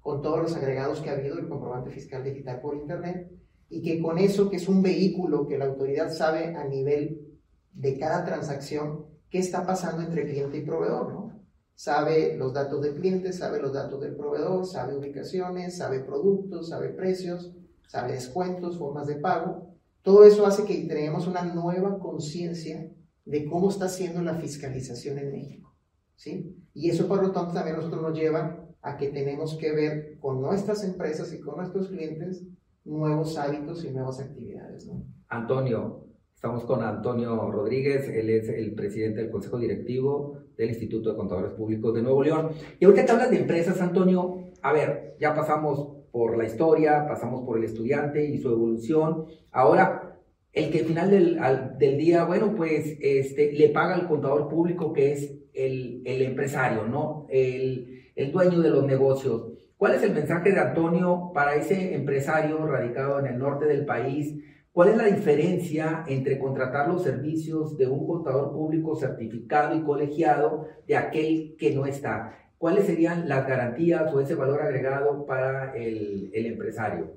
con 0.01 0.23
todos 0.23 0.41
los 0.41 0.57
agregados 0.57 1.01
que 1.01 1.11
ha 1.11 1.15
habido 1.15 1.37
del 1.37 1.49
comprobante 1.49 1.91
fiscal 1.91 2.25
digital 2.25 2.61
por 2.61 2.77
Internet 2.77 3.31
y 3.69 3.83
que 3.83 4.01
con 4.01 4.19
eso, 4.19 4.49
que 4.49 4.57
es 4.57 4.69
un 4.69 4.83
vehículo 4.83 5.47
que 5.47 5.59
la 5.59 5.67
autoridad 5.67 6.11
sabe 6.11 6.57
a 6.57 6.65
nivel 6.65 7.39
de 7.73 7.99
cada 7.99 8.25
transacción, 8.25 9.07
qué 9.31 9.39
está 9.39 9.67
pasando 9.67 10.03
entre 10.03 10.25
cliente 10.25 10.59
y 10.59 10.65
proveedor, 10.65 11.13
¿no? 11.13 11.38
Sabe 11.79 12.37
los 12.37 12.53
datos 12.53 12.83
del 12.83 12.97
cliente, 12.97 13.33
sabe 13.33 13.63
los 13.63 13.73
datos 13.73 14.01
del 14.01 14.17
proveedor, 14.17 14.67
sabe 14.67 14.97
ubicaciones, 14.97 15.77
sabe 15.77 16.01
productos, 16.01 16.71
sabe 16.71 16.89
precios, 16.89 17.53
sabe 17.87 18.15
descuentos, 18.15 18.79
formas 18.79 19.07
de 19.07 19.15
pago. 19.15 19.77
Todo 20.03 20.25
eso 20.25 20.45
hace 20.45 20.65
que 20.65 20.75
tenemos 20.89 21.29
una 21.29 21.43
nueva 21.43 22.01
conciencia 22.01 22.91
de 23.25 23.47
cómo 23.47 23.71
está 23.71 23.89
siendo 23.89 24.21
la 24.23 24.35
fiscalización 24.35 25.21
en 25.21 25.31
México. 25.31 25.73
¿sí? 26.17 26.57
Y 26.75 26.91
eso 26.91 27.07
por 27.07 27.23
lo 27.23 27.31
tanto 27.31 27.55
también 27.55 27.77
nosotros 27.77 28.03
nos 28.03 28.19
lleva 28.19 28.67
a 28.83 28.97
que 28.97 29.11
tenemos 29.11 29.55
que 29.55 29.71
ver 29.71 30.19
con 30.19 30.43
nuestras 30.43 30.83
empresas 30.83 31.33
y 31.33 31.39
con 31.39 31.59
nuestros 31.59 31.87
clientes 31.87 32.43
nuevos 32.85 33.39
hábitos 33.39 33.85
y 33.85 33.91
nuevas 33.91 34.19
actividades. 34.19 34.85
¿no? 34.85 35.05
Antonio, 35.29 36.08
Estamos 36.39 36.63
con 36.67 36.85
Antonio 36.85 37.51
Rodríguez, 37.51 38.09
él 38.11 38.31
es 38.31 38.49
el 38.49 38.73
presidente 38.77 39.21
del 39.23 39.29
Consejo 39.29 39.59
Directivo 39.59 40.39
del 40.57 40.69
Instituto 40.69 41.11
de 41.11 41.17
Contadores 41.17 41.51
Públicos 41.51 41.93
de 41.93 42.01
Nuevo 42.01 42.23
León. 42.23 42.51
Y 42.79 42.85
ahorita 42.85 43.05
que 43.05 43.11
hablas 43.11 43.31
de 43.33 43.39
empresas, 43.39 43.81
Antonio, 43.81 44.53
a 44.63 44.73
ver, 44.73 45.17
ya 45.19 45.35
pasamos 45.35 45.97
por 46.13 46.39
la 46.39 46.45
historia, 46.45 47.07
pasamos 47.09 47.45
por 47.45 47.59
el 47.59 47.65
estudiante 47.65 48.25
y 48.25 48.39
su 48.39 48.51
evolución. 48.51 49.25
Ahora, 49.51 50.17
el 50.53 50.71
que 50.71 50.79
al 50.79 50.85
final 50.85 51.11
del, 51.11 51.41
del 51.77 51.99
día, 51.99 52.23
bueno, 52.25 52.55
pues 52.55 52.97
este, 53.01 53.51
le 53.55 53.71
paga 53.71 53.97
al 53.97 54.07
contador 54.07 54.49
público 54.49 54.93
que 54.93 55.15
es 55.15 55.41
el, 55.55 56.03
el 56.05 56.23
empresario, 56.23 56.85
¿no? 56.85 57.27
El, 57.31 58.13
el 58.15 58.31
dueño 58.31 58.61
de 58.61 58.71
los 58.71 58.87
negocios. 58.87 59.55
¿Cuál 59.77 59.97
es 59.97 60.05
el 60.05 60.15
mensaje 60.15 60.53
de 60.53 60.61
Antonio 60.61 61.33
para 61.35 61.57
ese 61.57 61.97
empresario 61.97 62.65
radicado 62.65 63.19
en 63.19 63.27
el 63.27 63.39
norte 63.41 63.65
del 63.65 63.85
país? 63.85 64.37
¿Cuál 64.73 64.91
es 64.91 64.97
la 64.97 65.07
diferencia 65.07 66.05
entre 66.07 66.39
contratar 66.39 66.89
los 66.89 67.03
servicios 67.03 67.77
de 67.77 67.87
un 67.89 68.07
contador 68.07 68.53
público 68.53 68.95
certificado 68.95 69.75
y 69.75 69.83
colegiado 69.83 70.69
de 70.87 70.97
aquel 70.97 71.57
que 71.59 71.75
no 71.75 71.87
está? 71.87 72.39
¿Cuáles 72.59 72.87
serían 72.87 73.29
las 73.29 73.47
garantías 73.47 74.13
o 74.13 74.21
ese 74.21 74.35
valor 74.35 74.63
agregado 74.63 75.25
para 75.27 75.77
el, 75.77 76.31
el 76.33 76.47
empresario? 76.47 77.13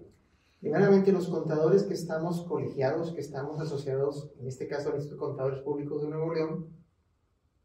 Primeramente, 0.59 1.11
los 1.11 1.27
contadores 1.27 1.83
que 1.83 1.95
estamos 1.95 2.43
colegiados, 2.43 3.13
que 3.13 3.21
estamos 3.21 3.59
asociados, 3.59 4.31
en 4.39 4.47
este 4.47 4.67
caso 4.67 4.89
al 4.89 4.95
Instituto 4.97 5.25
de 5.25 5.29
Contadores 5.29 5.61
Públicos 5.61 6.03
de 6.03 6.09
Nuevo 6.09 6.33
León, 6.33 6.67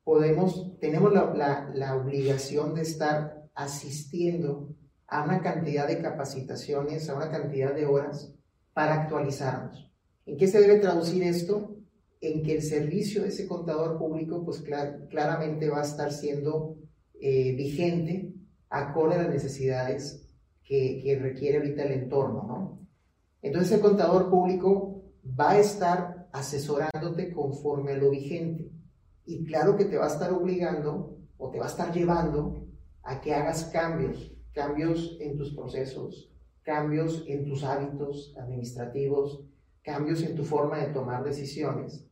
podemos, 0.03 0.79
tenemos 0.79 1.13
la, 1.13 1.35
la, 1.35 1.71
la 1.75 1.97
obligación 1.97 2.75
de 2.75 2.83
estar 2.83 3.49
asistiendo 3.55 4.75
a 5.07 5.25
una 5.25 5.43
cantidad 5.43 5.87
de 5.87 6.01
capacitaciones, 6.01 7.09
a 7.11 7.17
una 7.17 7.31
cantidad 7.31 7.75
de 7.75 7.87
horas 7.87 8.36
para 8.77 9.05
actualizarnos. 9.05 9.91
¿En 10.27 10.37
qué 10.37 10.47
se 10.49 10.61
debe 10.61 10.81
traducir 10.81 11.23
esto? 11.23 11.79
En 12.21 12.43
que 12.43 12.57
el 12.57 12.63
servicio 12.63 13.23
de 13.23 13.31
ese 13.31 13.49
contador 13.49 13.97
público, 13.97 14.45
pues 14.45 14.63
claramente 15.09 15.71
va 15.71 15.79
a 15.79 15.85
estar 15.85 16.13
siendo 16.13 16.77
eh, 17.19 17.55
vigente 17.57 18.35
acorde 18.69 19.15
a 19.15 19.23
las 19.23 19.31
necesidades 19.31 20.29
que, 20.63 21.01
que, 21.03 21.19
requiere 21.19 21.57
ahorita 21.57 21.85
el 21.85 21.93
entorno, 21.93 22.45
¿no? 22.47 22.87
Entonces 23.41 23.73
el 23.73 23.81
contador 23.81 24.29
público 24.29 25.05
va 25.25 25.53
a 25.53 25.59
estar 25.59 26.29
asesorándote 26.33 27.33
conforme 27.33 27.93
a 27.93 27.97
lo 27.97 28.11
vigente. 28.11 28.71
Y 29.25 29.47
claro 29.47 29.75
que 29.79 29.87
te 29.87 29.97
va 29.97 30.05
a 30.05 30.13
estar 30.13 30.35
obligando 30.35 31.17
o 31.39 31.51
te 31.51 31.59
va 31.59 31.65
a 31.65 31.71
estar 31.71 31.95
llevando 31.95 32.67
a 33.03 33.23
que 33.23 33.33
hagas 33.33 33.65
cambios, 33.73 34.37
cambios 34.53 35.17
en 35.19 35.39
tus 35.39 35.55
procesos, 35.55 36.31
cambios 36.67 37.25
en 37.29 37.45
tus 37.45 37.63
hábitos 37.63 38.35
administrativos, 38.37 39.41
cambios 39.83 40.21
en 40.25 40.35
tu 40.35 40.43
forma 40.43 40.79
de 40.79 40.93
tomar 40.93 41.23
decisiones. 41.23 42.05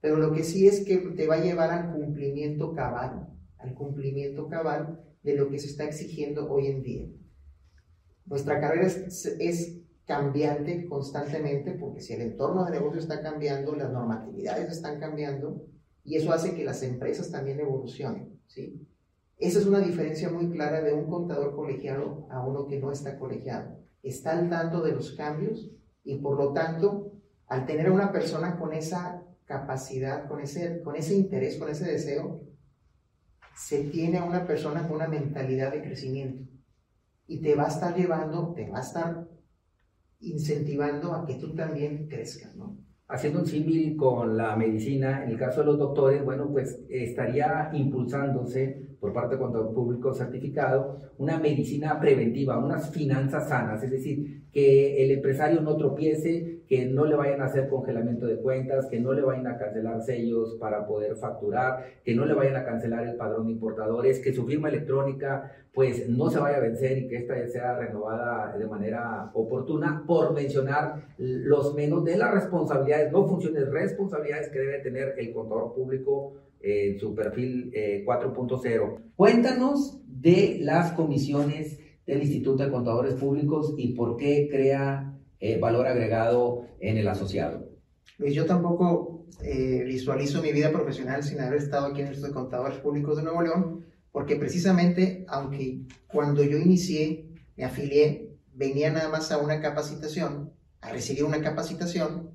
Pero 0.00 0.16
lo 0.16 0.32
que 0.32 0.44
sí 0.44 0.66
es 0.66 0.82
que 0.82 0.96
te 0.96 1.26
va 1.26 1.34
a 1.34 1.44
llevar 1.44 1.70
al 1.70 1.92
cumplimiento 1.92 2.72
cabal, 2.72 3.28
al 3.58 3.74
cumplimiento 3.74 4.48
cabal 4.48 5.04
de 5.22 5.36
lo 5.36 5.50
que 5.50 5.58
se 5.58 5.66
está 5.66 5.84
exigiendo 5.84 6.50
hoy 6.50 6.68
en 6.68 6.82
día. 6.82 7.06
Nuestra 8.24 8.58
carrera 8.60 8.86
es, 8.86 9.74
cambiante 10.06 10.86
constantemente 10.86 11.72
porque 11.72 12.00
si 12.00 12.14
el 12.14 12.22
entorno 12.22 12.64
de 12.64 12.70
negocio 12.70 12.98
está 12.98 13.20
cambiando, 13.20 13.76
las 13.76 13.92
normatividades 13.92 14.72
están 14.72 14.98
cambiando 14.98 15.66
y 16.02 16.16
eso 16.16 16.32
hace 16.32 16.54
que 16.54 16.64
las 16.64 16.82
empresas 16.82 17.30
también 17.30 17.60
evolucionen. 17.60 18.40
¿sí? 18.46 18.88
Esa 19.36 19.58
es 19.58 19.66
una 19.66 19.80
diferencia 19.80 20.30
muy 20.30 20.48
clara 20.48 20.80
de 20.80 20.94
un 20.94 21.10
contador 21.10 21.54
colegiado 21.54 22.26
a 22.30 22.42
uno 22.42 22.66
que 22.66 22.80
no 22.80 22.90
está 22.90 23.18
colegiado. 23.18 23.86
Está 24.02 24.38
al 24.38 24.48
tanto 24.48 24.82
de 24.82 24.92
los 24.92 25.12
cambios 25.12 25.70
y 26.04 26.16
por 26.18 26.36
lo 26.36 26.52
tanto, 26.52 27.12
al 27.46 27.66
tener 27.66 27.88
a 27.88 27.92
una 27.92 28.12
persona 28.12 28.58
con 28.58 28.72
esa 28.72 29.22
capacidad, 29.44 30.28
con 30.28 30.40
ese, 30.40 30.82
con 30.82 30.96
ese 30.96 31.14
interés, 31.14 31.56
con 31.56 31.68
ese 31.68 31.90
deseo, 31.90 32.42
se 33.56 33.84
tiene 33.84 34.18
a 34.18 34.24
una 34.24 34.46
persona 34.46 34.86
con 34.86 34.96
una 34.96 35.08
mentalidad 35.08 35.72
de 35.72 35.82
crecimiento 35.82 36.48
y 37.26 37.40
te 37.42 37.54
va 37.54 37.64
a 37.64 37.68
estar 37.68 37.96
llevando, 37.96 38.52
te 38.54 38.68
va 38.68 38.78
a 38.78 38.82
estar 38.82 39.28
incentivando 40.20 41.12
a 41.12 41.26
que 41.26 41.34
tú 41.34 41.54
también 41.54 42.08
crezcas, 42.08 42.54
¿no? 42.56 42.76
Haciendo 43.10 43.40
un 43.40 43.46
símil 43.46 43.96
con 43.96 44.36
la 44.36 44.54
medicina, 44.54 45.24
en 45.24 45.30
el 45.30 45.38
caso 45.38 45.60
de 45.60 45.66
los 45.66 45.78
doctores, 45.78 46.22
bueno, 46.22 46.50
pues 46.52 46.78
estaría 46.90 47.70
impulsándose 47.72 48.82
por 49.00 49.14
parte 49.14 49.30
del 49.30 49.44
contador 49.44 49.72
público 49.72 50.12
certificado 50.12 50.98
una 51.16 51.38
medicina 51.38 51.98
preventiva, 51.98 52.58
unas 52.58 52.90
finanzas 52.90 53.48
sanas, 53.48 53.82
es 53.82 53.92
decir, 53.92 54.42
que 54.52 55.02
el 55.02 55.10
empresario 55.12 55.62
no 55.62 55.76
tropiece, 55.76 56.57
que 56.68 56.84
no 56.86 57.06
le 57.06 57.16
vayan 57.16 57.40
a 57.40 57.46
hacer 57.46 57.68
congelamiento 57.68 58.26
de 58.26 58.36
cuentas, 58.36 58.86
que 58.86 59.00
no 59.00 59.14
le 59.14 59.22
vayan 59.22 59.46
a 59.46 59.56
cancelar 59.56 60.02
sellos 60.02 60.56
para 60.60 60.86
poder 60.86 61.16
facturar, 61.16 61.84
que 62.04 62.14
no 62.14 62.26
le 62.26 62.34
vayan 62.34 62.56
a 62.56 62.64
cancelar 62.64 63.06
el 63.06 63.16
padrón 63.16 63.46
de 63.46 63.52
importadores, 63.52 64.20
que 64.20 64.34
su 64.34 64.46
firma 64.46 64.68
electrónica 64.68 65.50
pues 65.72 66.08
no 66.08 66.28
se 66.28 66.38
vaya 66.38 66.58
a 66.58 66.60
vencer 66.60 66.98
y 66.98 67.08
que 67.08 67.16
esta 67.18 67.34
sea 67.48 67.78
renovada 67.78 68.56
de 68.56 68.66
manera 68.66 69.30
oportuna, 69.32 70.02
por 70.06 70.34
mencionar 70.34 71.14
los 71.18 71.74
menos 71.74 72.04
de 72.04 72.16
las 72.16 72.34
responsabilidades, 72.34 73.12
no 73.12 73.26
funciones, 73.26 73.70
responsabilidades 73.70 74.48
que 74.50 74.58
debe 74.58 74.80
tener 74.80 75.14
el 75.16 75.32
contador 75.32 75.72
público 75.74 76.34
en 76.60 76.98
su 76.98 77.14
perfil 77.14 77.72
4.0. 77.72 78.66
Eh, 78.66 79.02
Cuéntanos 79.14 80.02
de 80.06 80.58
las 80.60 80.92
comisiones 80.92 81.78
del 82.06 82.22
Instituto 82.22 82.64
de 82.64 82.70
Contadores 82.70 83.14
Públicos 83.14 83.74
y 83.76 83.94
por 83.94 84.16
qué 84.16 84.48
crea 84.50 85.17
eh, 85.40 85.58
valor 85.58 85.86
agregado 85.86 86.66
en 86.80 86.98
el 86.98 87.08
asociado. 87.08 87.68
Luis, 88.18 88.34
yo 88.34 88.46
tampoco 88.46 89.26
eh, 89.42 89.84
visualizo 89.84 90.42
mi 90.42 90.52
vida 90.52 90.72
profesional 90.72 91.22
sin 91.22 91.40
haber 91.40 91.58
estado 91.58 91.86
aquí 91.86 92.00
en 92.00 92.08
el 92.08 92.14
Instituto 92.14 92.34
de 92.34 92.40
Contadores 92.42 92.78
Públicos 92.78 93.16
de 93.16 93.22
Nuevo 93.22 93.42
León, 93.42 93.86
porque 94.10 94.36
precisamente, 94.36 95.24
aunque 95.28 95.82
cuando 96.08 96.42
yo 96.42 96.58
inicié, 96.58 97.28
me 97.56 97.64
afilié, 97.64 98.36
venía 98.54 98.90
nada 98.90 99.08
más 99.08 99.30
a 99.30 99.38
una 99.38 99.60
capacitación, 99.60 100.52
a 100.80 100.92
recibir 100.92 101.24
una 101.24 101.40
capacitación, 101.40 102.30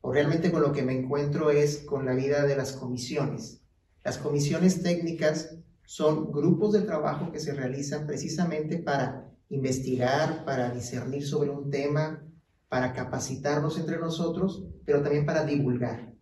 o 0.00 0.12
realmente 0.12 0.50
con 0.50 0.62
lo 0.62 0.72
que 0.72 0.82
me 0.82 0.98
encuentro 0.98 1.50
es 1.50 1.78
con 1.78 2.04
la 2.04 2.14
vida 2.14 2.44
de 2.44 2.56
las 2.56 2.72
comisiones. 2.72 3.62
Las 4.04 4.18
comisiones 4.18 4.82
técnicas 4.82 5.56
son 5.84 6.32
grupos 6.32 6.72
de 6.72 6.82
trabajo 6.82 7.30
que 7.30 7.38
se 7.38 7.52
realizan 7.52 8.06
precisamente 8.06 8.78
para 8.78 9.30
investigar, 9.48 10.44
para 10.44 10.70
discernir 10.70 11.24
sobre 11.24 11.50
un 11.50 11.70
tema, 11.70 12.24
para 12.72 12.94
capacitarnos 12.94 13.78
entre 13.78 13.98
nosotros, 13.98 14.64
pero 14.86 15.02
también 15.02 15.26
para 15.26 15.44
divulgar, 15.44 16.14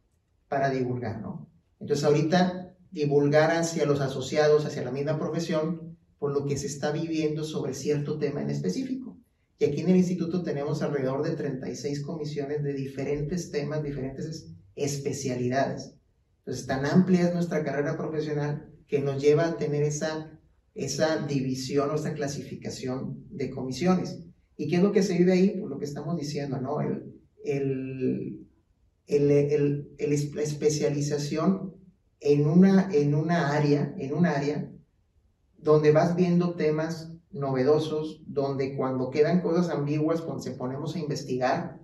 para 0.49 0.69
divulgar, 0.69 1.21
¿no? 1.21 1.49
Entonces 1.79 2.05
ahorita 2.05 2.75
divulgar 2.91 3.53
hacia 3.53 3.87
los 3.87 4.01
asociados, 4.01 4.67
hacia 4.67 4.83
la 4.83 4.91
misma 4.91 5.17
profesión, 5.17 5.97
por 6.19 6.33
lo 6.33 6.47
que 6.47 6.57
se 6.57 6.67
está 6.67 6.91
viviendo 6.91 7.45
sobre 7.45 7.73
cierto 7.73 8.19
tema 8.19 8.43
en 8.43 8.51
específico. 8.51 9.17
Y 9.61 9.67
aquí 9.67 9.83
en 9.83 9.91
el 9.91 9.99
instituto 9.99 10.43
tenemos 10.43 10.83
alrededor 10.83 11.23
de 11.23 11.37
36 11.37 12.03
comisiones 12.03 12.65
de 12.65 12.73
diferentes 12.73 13.53
temas, 13.53 13.85
diferentes 13.85 14.49
especialidades. 14.75 15.95
Entonces, 16.39 16.67
tan 16.67 16.85
amplia 16.85 17.29
es 17.29 17.33
nuestra 17.33 17.63
carrera 17.63 17.97
profesional 17.97 18.73
que 18.89 18.99
nos 18.99 19.23
lleva 19.23 19.47
a 19.47 19.57
tener 19.57 19.85
esa, 19.85 20.37
esa 20.75 21.25
división 21.29 21.91
o 21.91 21.95
esa 21.95 22.13
clasificación 22.13 23.25
de 23.31 23.51
comisiones. 23.51 24.30
¿Y 24.61 24.69
qué 24.69 24.77
es 24.77 24.83
lo 24.83 24.93
que 24.93 25.03
se 25.03 25.17
vive 25.17 25.33
ahí? 25.33 25.57
Pues 25.59 25.71
lo 25.71 25.79
que 25.79 25.87
estamos 25.87 26.19
diciendo, 26.19 26.61
¿no? 26.61 26.83
El, 26.83 27.15
el, 27.45 28.47
el, 29.07 29.97
la 29.99 30.43
especialización 30.43 31.77
en 32.21 32.47
una, 32.47 32.91
en 32.93 33.15
una 33.15 33.57
área, 33.57 33.95
en 33.97 34.13
un 34.13 34.27
área 34.27 34.71
donde 35.57 35.93
vas 35.93 36.15
viendo 36.15 36.57
temas 36.57 37.11
novedosos, 37.31 38.21
donde 38.27 38.77
cuando 38.77 39.09
quedan 39.09 39.41
cosas 39.41 39.71
ambiguas, 39.71 40.21
cuando 40.21 40.43
se 40.43 40.51
ponemos 40.51 40.95
a 40.95 40.99
investigar 40.99 41.81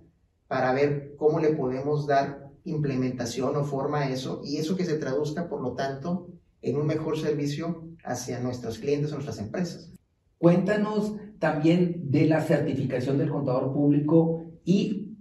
para 0.47 0.71
ver 0.71 1.15
cómo 1.17 1.39
le 1.39 1.55
podemos 1.55 2.05
dar 2.05 2.51
implementación 2.63 3.55
o 3.55 3.63
forma 3.63 4.01
a 4.01 4.11
eso, 4.11 4.41
y 4.43 4.57
eso 4.57 4.77
que 4.77 4.85
se 4.85 4.99
traduzca, 4.99 5.49
por 5.49 5.61
lo 5.61 5.73
tanto, 5.73 6.27
en 6.61 6.77
un 6.77 6.85
mejor 6.85 7.17
servicio 7.17 7.87
hacia 8.03 8.39
nuestros 8.39 8.77
clientes 8.77 9.11
nuestras 9.11 9.39
empresas. 9.39 9.91
Cuéntanos 10.37 11.15
también 11.39 12.11
de 12.11 12.25
la 12.25 12.41
certificación 12.41 13.17
del 13.17 13.29
contador 13.29 13.73
público 13.73 14.51
y 14.63 15.17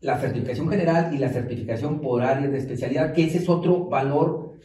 la 0.00 0.18
certificación 0.18 0.68
general 0.68 1.14
y 1.14 1.18
la 1.18 1.28
certificación 1.28 2.00
por 2.00 2.22
áreas 2.22 2.50
de 2.50 2.58
especialidad, 2.58 3.12
que 3.12 3.24
ese 3.24 3.38
es 3.38 3.48
otro 3.48 3.86
valor 3.88 4.58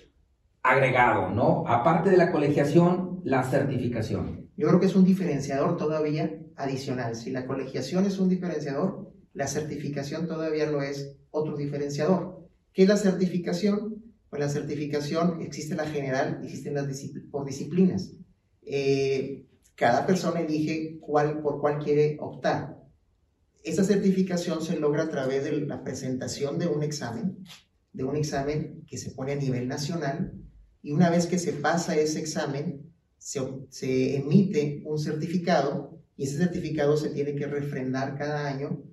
agregado, 0.64 1.30
¿no? 1.30 1.64
Aparte 1.68 2.10
de 2.10 2.18
la 2.18 2.32
colegiación, 2.32 3.22
la 3.24 3.44
certificación. 3.44 4.50
Yo 4.58 4.68
creo 4.68 4.80
que 4.80 4.86
es 4.86 4.96
un 4.96 5.04
diferenciador 5.04 5.78
todavía 5.78 6.40
adicional. 6.56 7.16
Si 7.16 7.32
la 7.32 7.46
colegiación 7.46 8.06
es 8.06 8.20
un 8.20 8.30
diferenciador, 8.30 9.12
la 9.34 9.48
certificación 9.48 10.28
todavía 10.28 10.66
lo 10.70 10.82
es 10.82 11.18
otro 11.30 11.58
diferenciador. 11.58 12.48
¿Qué 12.74 12.84
es 12.84 12.88
la 12.88 12.98
certificación? 12.98 14.04
Pues 14.30 14.40
la 14.40 14.50
certificación 14.50 15.42
existe 15.42 15.76
la 15.76 15.86
general, 15.86 16.40
existen 16.44 16.74
las 16.74 16.88
por 17.32 17.46
disciplinas. 17.46 18.14
Eh, 18.62 19.46
cada 19.76 20.06
persona 20.06 20.40
elige 20.40 20.98
cuál, 21.02 21.42
por 21.42 21.60
cuál 21.60 21.84
quiere 21.84 22.18
optar. 22.20 22.82
Esa 23.64 23.84
certificación 23.84 24.62
se 24.62 24.80
logra 24.80 25.04
a 25.04 25.10
través 25.10 25.44
de 25.44 25.52
la 25.62 25.84
presentación 25.84 26.58
de 26.58 26.68
un 26.68 26.84
examen, 26.84 27.44
de 27.92 28.04
un 28.04 28.16
examen 28.16 28.84
que 28.88 28.98
se 28.98 29.12
pone 29.12 29.34
a 29.34 29.36
nivel 29.36 29.68
nacional, 29.68 30.34
y 30.82 30.92
una 30.92 31.10
vez 31.10 31.26
que 31.26 31.40
se 31.40 31.52
pasa 31.52 31.96
ese 31.96 32.20
examen, 32.20 32.94
se, 33.18 33.42
se 33.70 34.18
emite 34.18 34.82
un 34.86 35.00
certificado, 35.00 36.00
y 36.16 36.24
ese 36.24 36.38
certificado 36.38 36.96
se 36.96 37.10
tiene 37.10 37.36
que 37.36 37.48
refrendar 37.48 38.18
cada 38.18 38.48
año, 38.48 38.84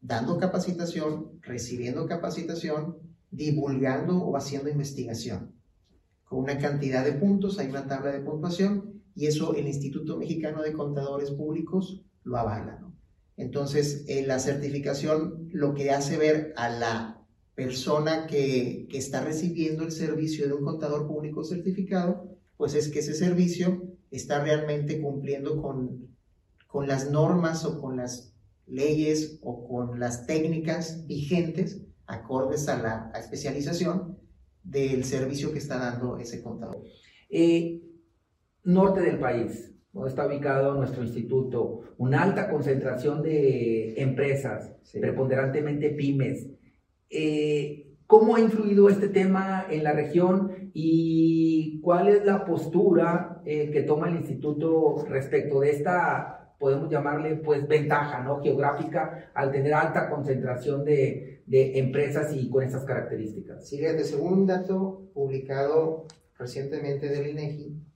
dando 0.00 0.38
capacitación, 0.38 1.40
recibiendo 1.42 2.06
capacitación 2.06 2.96
divulgando 3.30 4.18
o 4.18 4.36
haciendo 4.36 4.70
investigación. 4.70 5.52
Con 6.24 6.38
una 6.38 6.58
cantidad 6.58 7.04
de 7.04 7.12
puntos, 7.12 7.58
hay 7.58 7.68
una 7.68 7.86
tabla 7.86 8.12
de 8.12 8.20
puntuación 8.20 8.95
y 9.16 9.26
eso 9.26 9.54
el 9.54 9.66
Instituto 9.66 10.16
Mexicano 10.16 10.62
de 10.62 10.74
Contadores 10.74 11.30
Públicos 11.30 12.04
lo 12.22 12.36
avala. 12.36 12.86
Entonces, 13.36 14.04
en 14.08 14.28
la 14.28 14.38
certificación 14.38 15.48
lo 15.52 15.74
que 15.74 15.90
hace 15.90 16.16
ver 16.16 16.52
a 16.56 16.68
la 16.68 17.26
persona 17.54 18.26
que, 18.26 18.86
que 18.90 18.98
está 18.98 19.24
recibiendo 19.24 19.82
el 19.84 19.90
servicio 19.90 20.46
de 20.46 20.52
un 20.52 20.64
contador 20.64 21.06
público 21.08 21.42
certificado, 21.42 22.28
pues 22.56 22.74
es 22.74 22.88
que 22.88 23.00
ese 23.00 23.14
servicio 23.14 23.82
está 24.10 24.42
realmente 24.42 25.00
cumpliendo 25.00 25.60
con, 25.60 26.14
con 26.66 26.86
las 26.86 27.10
normas 27.10 27.64
o 27.64 27.80
con 27.80 27.96
las 27.96 28.34
leyes 28.66 29.38
o 29.42 29.66
con 29.66 29.98
las 29.98 30.26
técnicas 30.26 31.06
vigentes 31.06 31.80
acordes 32.06 32.68
a 32.68 32.82
la 32.82 33.12
especialización 33.18 34.18
del 34.62 35.04
servicio 35.04 35.52
que 35.52 35.58
está 35.58 35.78
dando 35.78 36.18
ese 36.18 36.42
contador. 36.42 36.82
Eh, 37.30 37.82
norte 38.66 39.00
del 39.00 39.18
país, 39.18 39.72
donde 39.92 40.10
está 40.10 40.26
ubicado 40.26 40.74
nuestro 40.74 41.02
instituto, 41.02 41.82
una 41.96 42.22
alta 42.22 42.50
concentración 42.50 43.22
de 43.22 43.94
empresas, 43.96 44.74
preponderantemente 44.92 45.90
pymes. 45.90 46.48
Eh, 47.08 47.94
¿Cómo 48.06 48.36
ha 48.36 48.40
influido 48.40 48.88
este 48.88 49.08
tema 49.08 49.66
en 49.70 49.82
la 49.82 49.92
región 49.92 50.70
y 50.74 51.80
cuál 51.80 52.08
es 52.08 52.24
la 52.24 52.44
postura 52.44 53.40
eh, 53.44 53.70
que 53.70 53.82
toma 53.82 54.08
el 54.08 54.16
instituto 54.16 55.04
respecto 55.08 55.60
de 55.60 55.70
esta 55.70 56.54
podemos 56.58 56.90
llamarle 56.90 57.36
pues 57.36 57.68
ventaja 57.68 58.22
¿no? 58.22 58.40
geográfica 58.42 59.30
al 59.34 59.52
tener 59.52 59.74
alta 59.74 60.08
concentración 60.08 60.84
de, 60.84 61.42
de 61.46 61.78
empresas 61.78 62.32
y 62.34 62.48
con 62.48 62.64
esas 62.64 62.84
características. 62.84 63.68
Sí, 63.68 63.78
desde 63.78 64.04
según 64.04 64.32
un 64.32 64.46
dato 64.46 65.10
publicado 65.12 66.06
recientemente 66.38 67.08
del 67.08 67.28
INEGI 67.28 67.86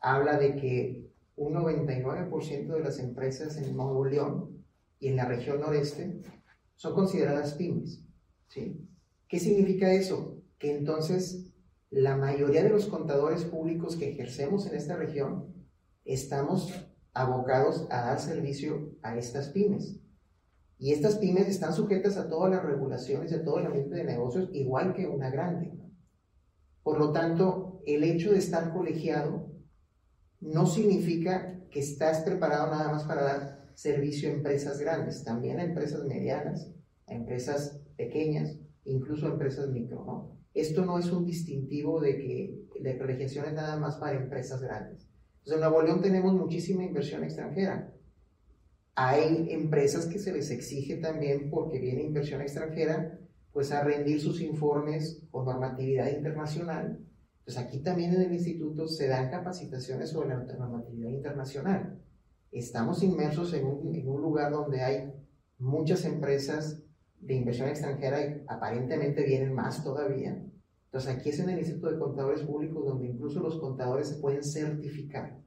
habla 0.00 0.38
de 0.38 0.56
que 0.56 1.08
un 1.36 1.54
99% 1.54 2.66
de 2.66 2.80
las 2.80 2.98
empresas 2.98 3.56
en 3.56 3.76
Nuevo 3.76 4.04
León 4.04 4.64
y 4.98 5.08
en 5.08 5.16
la 5.16 5.24
región 5.24 5.60
noreste 5.60 6.20
son 6.74 6.94
consideradas 6.94 7.54
pymes. 7.54 8.04
¿sí? 8.48 8.88
¿Qué 9.28 9.38
significa 9.38 9.92
eso? 9.92 10.42
Que 10.58 10.76
entonces 10.76 11.52
la 11.90 12.16
mayoría 12.16 12.62
de 12.62 12.70
los 12.70 12.86
contadores 12.86 13.44
públicos 13.44 13.96
que 13.96 14.10
ejercemos 14.10 14.66
en 14.66 14.74
esta 14.74 14.96
región 14.96 15.54
estamos 16.04 16.72
abocados 17.14 17.86
a 17.90 18.02
dar 18.02 18.20
servicio 18.20 18.92
a 19.02 19.16
estas 19.16 19.50
pymes. 19.50 20.00
Y 20.78 20.92
estas 20.92 21.16
pymes 21.16 21.48
están 21.48 21.72
sujetas 21.72 22.16
a 22.16 22.28
todas 22.28 22.50
las 22.50 22.64
regulaciones 22.64 23.30
de 23.30 23.40
todo 23.40 23.58
el 23.58 23.66
ambiente 23.66 23.96
de 23.96 24.04
negocios, 24.04 24.48
igual 24.52 24.94
que 24.94 25.06
una 25.06 25.30
grande. 25.30 25.72
Por 26.82 26.98
lo 26.98 27.10
tanto, 27.12 27.82
el 27.84 28.04
hecho 28.04 28.32
de 28.32 28.38
estar 28.38 28.72
colegiado 28.72 29.47
no 30.40 30.66
significa 30.66 31.60
que 31.70 31.80
estás 31.80 32.20
preparado 32.20 32.70
nada 32.70 32.90
más 32.90 33.04
para 33.04 33.22
dar 33.22 33.68
servicio 33.74 34.28
a 34.28 34.32
empresas 34.32 34.78
grandes, 34.78 35.24
también 35.24 35.58
a 35.60 35.64
empresas 35.64 36.04
medianas, 36.04 36.72
a 37.06 37.14
empresas 37.14 37.80
pequeñas, 37.96 38.58
incluso 38.84 39.26
a 39.26 39.30
empresas 39.30 39.68
micro. 39.70 40.36
Esto 40.54 40.84
no 40.84 40.98
es 40.98 41.10
un 41.12 41.24
distintivo 41.24 42.00
de 42.00 42.16
que 42.18 42.68
la 42.80 42.96
colegiación 42.98 43.46
es 43.46 43.52
nada 43.52 43.76
más 43.76 43.96
para 43.96 44.18
empresas 44.18 44.60
grandes. 44.60 45.08
Entonces, 45.38 45.54
en 45.54 45.60
Nuevo 45.60 45.82
León 45.82 46.02
tenemos 46.02 46.34
muchísima 46.34 46.84
inversión 46.84 47.24
extranjera. 47.24 47.94
Hay 48.94 49.48
empresas 49.50 50.06
que 50.06 50.18
se 50.18 50.32
les 50.32 50.50
exige 50.50 50.96
también, 50.96 51.50
porque 51.50 51.78
viene 51.78 52.02
inversión 52.02 52.40
extranjera, 52.40 53.18
pues 53.52 53.70
a 53.70 53.84
rendir 53.84 54.20
sus 54.20 54.40
informes 54.40 55.22
con 55.30 55.44
normatividad 55.44 56.10
internacional. 56.10 57.07
Pues 57.48 57.56
aquí 57.56 57.78
también 57.78 58.12
en 58.12 58.20
el 58.20 58.34
instituto 58.34 58.86
se 58.86 59.08
dan 59.08 59.30
capacitaciones 59.30 60.10
sobre 60.10 60.28
la 60.28 60.44
normatividad 60.44 61.08
internacional. 61.08 61.98
Estamos 62.52 63.02
inmersos 63.02 63.54
en 63.54 63.64
un, 63.64 63.94
en 63.94 64.06
un 64.06 64.20
lugar 64.20 64.52
donde 64.52 64.82
hay 64.82 65.14
muchas 65.56 66.04
empresas 66.04 66.82
de 67.18 67.32
inversión 67.32 67.70
extranjera 67.70 68.20
y 68.20 68.44
aparentemente 68.48 69.24
vienen 69.24 69.54
más 69.54 69.82
todavía. 69.82 70.44
Entonces 70.84 71.10
aquí 71.10 71.30
es 71.30 71.40
en 71.40 71.48
el 71.48 71.60
Instituto 71.60 71.90
de 71.90 71.98
Contadores 71.98 72.42
Públicos 72.42 72.84
donde 72.84 73.06
incluso 73.06 73.40
los 73.40 73.58
contadores 73.58 74.08
se 74.08 74.16
pueden 74.16 74.44
certificar. 74.44 75.40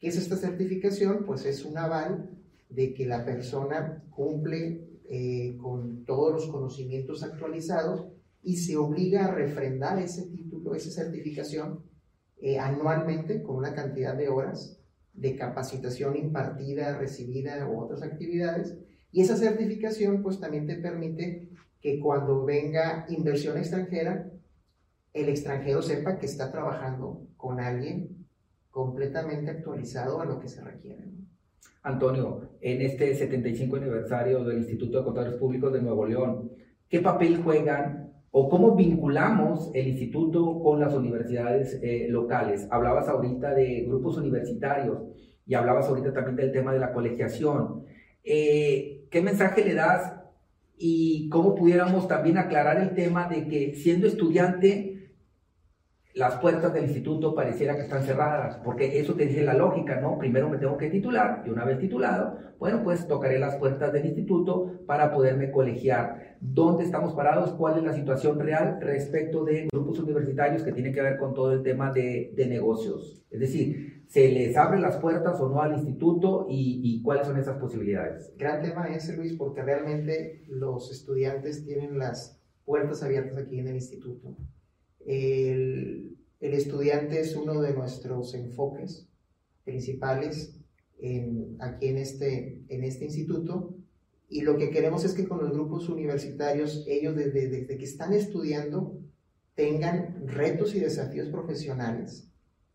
¿Qué 0.00 0.08
es 0.08 0.18
esta 0.18 0.36
certificación? 0.36 1.24
Pues 1.24 1.46
es 1.46 1.64
un 1.64 1.78
aval 1.78 2.28
de 2.68 2.92
que 2.92 3.06
la 3.06 3.24
persona 3.24 4.04
cumple 4.10 4.86
eh, 5.08 5.56
con 5.56 6.04
todos 6.04 6.30
los 6.30 6.46
conocimientos 6.48 7.22
actualizados 7.22 8.11
y 8.42 8.56
se 8.56 8.76
obliga 8.76 9.26
a 9.26 9.34
refrendar 9.34 9.98
ese 9.98 10.28
título, 10.30 10.74
esa 10.74 10.90
certificación 10.90 11.84
eh, 12.40 12.58
anualmente 12.58 13.42
con 13.42 13.56
una 13.56 13.74
cantidad 13.74 14.16
de 14.16 14.28
horas 14.28 14.80
de 15.12 15.36
capacitación 15.36 16.16
impartida, 16.16 16.98
recibida 16.98 17.68
u 17.68 17.78
otras 17.78 18.02
actividades. 18.02 18.76
Y 19.12 19.20
esa 19.20 19.36
certificación 19.36 20.22
pues 20.22 20.40
también 20.40 20.66
te 20.66 20.76
permite 20.76 21.50
que 21.80 22.00
cuando 22.00 22.44
venga 22.44 23.06
inversión 23.08 23.58
extranjera, 23.58 24.30
el 25.12 25.28
extranjero 25.28 25.82
sepa 25.82 26.18
que 26.18 26.26
está 26.26 26.50
trabajando 26.50 27.28
con 27.36 27.60
alguien 27.60 28.26
completamente 28.70 29.50
actualizado 29.50 30.20
a 30.20 30.24
lo 30.24 30.40
que 30.40 30.48
se 30.48 30.62
requiere. 30.62 31.10
Antonio, 31.82 32.56
en 32.60 32.80
este 32.80 33.14
75 33.14 33.76
aniversario 33.76 34.42
del 34.44 34.58
Instituto 34.58 34.98
de 34.98 35.04
Contadores 35.04 35.38
Públicos 35.38 35.72
de 35.72 35.82
Nuevo 35.82 36.06
León, 36.06 36.52
¿qué 36.88 37.00
papel 37.00 37.42
juegan 37.42 38.01
o 38.34 38.48
cómo 38.48 38.74
vinculamos 38.74 39.70
el 39.74 39.88
instituto 39.88 40.58
con 40.60 40.80
las 40.80 40.94
universidades 40.94 41.78
eh, 41.82 42.06
locales? 42.08 42.66
Hablabas 42.70 43.08
ahorita 43.08 43.54
de 43.54 43.84
grupos 43.86 44.16
universitarios 44.16 45.02
y 45.46 45.54
hablabas 45.54 45.86
ahorita 45.86 46.12
también 46.12 46.36
del 46.36 46.52
tema 46.52 46.72
de 46.72 46.80
la 46.80 46.92
colegiación. 46.92 47.84
Eh, 48.24 49.04
¿Qué 49.10 49.20
mensaje 49.20 49.64
le 49.64 49.74
das 49.74 50.14
y 50.78 51.28
cómo 51.28 51.54
pudiéramos 51.54 52.08
también 52.08 52.38
aclarar 52.38 52.80
el 52.80 52.94
tema 52.94 53.28
de 53.28 53.46
que 53.46 53.74
siendo 53.74 54.06
estudiante 54.06 54.91
las 56.14 56.36
puertas 56.36 56.74
del 56.74 56.84
instituto 56.84 57.34
pareciera 57.34 57.74
que 57.74 57.82
están 57.82 58.02
cerradas, 58.02 58.56
porque 58.62 59.00
eso 59.00 59.14
te 59.14 59.26
dice 59.26 59.42
la 59.42 59.54
lógica, 59.54 60.00
¿no? 60.00 60.18
Primero 60.18 60.48
me 60.50 60.58
tengo 60.58 60.76
que 60.76 60.90
titular 60.90 61.42
y 61.46 61.50
una 61.50 61.64
vez 61.64 61.78
titulado, 61.78 62.36
bueno, 62.58 62.82
pues 62.84 63.08
tocaré 63.08 63.38
las 63.38 63.56
puertas 63.56 63.92
del 63.92 64.04
instituto 64.04 64.80
para 64.86 65.10
poderme 65.10 65.50
colegiar. 65.50 66.36
¿Dónde 66.40 66.84
estamos 66.84 67.14
parados? 67.14 67.52
¿Cuál 67.52 67.78
es 67.78 67.84
la 67.84 67.94
situación 67.94 68.38
real 68.38 68.78
respecto 68.80 69.44
de 69.44 69.68
grupos 69.72 70.00
universitarios 70.00 70.62
que 70.62 70.72
tiene 70.72 70.92
que 70.92 71.00
ver 71.00 71.16
con 71.16 71.32
todo 71.32 71.52
el 71.52 71.62
tema 71.62 71.92
de, 71.92 72.32
de 72.36 72.46
negocios? 72.46 73.24
Es 73.30 73.40
decir, 73.40 74.04
¿se 74.06 74.30
les 74.30 74.54
abre 74.58 74.80
las 74.80 74.98
puertas 74.98 75.40
o 75.40 75.48
no 75.48 75.62
al 75.62 75.72
instituto 75.72 76.46
y, 76.48 76.80
y 76.84 77.02
cuáles 77.02 77.26
son 77.26 77.38
esas 77.38 77.56
posibilidades? 77.56 78.34
Gran 78.36 78.60
tema 78.60 78.88
ese, 78.94 79.16
Luis, 79.16 79.32
porque 79.32 79.62
realmente 79.62 80.42
los 80.46 80.92
estudiantes 80.92 81.64
tienen 81.64 81.98
las 81.98 82.38
puertas 82.66 83.02
abiertas 83.02 83.38
aquí 83.38 83.58
en 83.58 83.68
el 83.68 83.76
instituto. 83.76 84.36
El, 85.06 86.16
el 86.40 86.54
estudiante 86.54 87.20
es 87.20 87.36
uno 87.36 87.60
de 87.60 87.72
nuestros 87.72 88.34
enfoques 88.34 89.08
principales 89.64 90.58
en, 91.00 91.56
aquí 91.60 91.88
en 91.88 91.98
este, 91.98 92.62
en 92.68 92.84
este 92.84 93.04
instituto. 93.06 93.74
Y 94.28 94.42
lo 94.42 94.56
que 94.56 94.70
queremos 94.70 95.04
es 95.04 95.12
que 95.12 95.28
con 95.28 95.40
los 95.40 95.52
grupos 95.52 95.88
universitarios, 95.88 96.84
ellos 96.88 97.14
desde, 97.14 97.48
desde 97.48 97.76
que 97.76 97.84
están 97.84 98.12
estudiando, 98.14 98.98
tengan 99.54 100.26
retos 100.26 100.74
y 100.74 100.80
desafíos 100.80 101.28
profesionales 101.28 102.28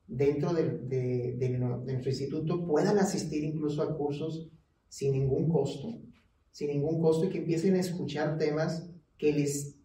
dentro 0.08 0.54
de, 0.54 0.78
de, 0.78 1.36
de, 1.38 1.50
nuestro 1.50 2.10
instituto, 2.10 2.66
puedan 2.66 2.98
asistir 2.98 3.44
incluso 3.44 3.82
a 3.82 3.98
cursos 3.98 4.50
sin 4.88 5.12
ningún 5.12 5.50
costo, 5.50 6.00
sin 6.52 6.70
ningún 6.70 7.02
costo 7.02 7.26
y 7.26 7.30
que 7.30 7.40
empiecen 7.40 7.76
a 7.76 7.80
escuchar 7.80 8.38
temas 8.38 8.90
que 9.18 9.34
les 9.34 9.77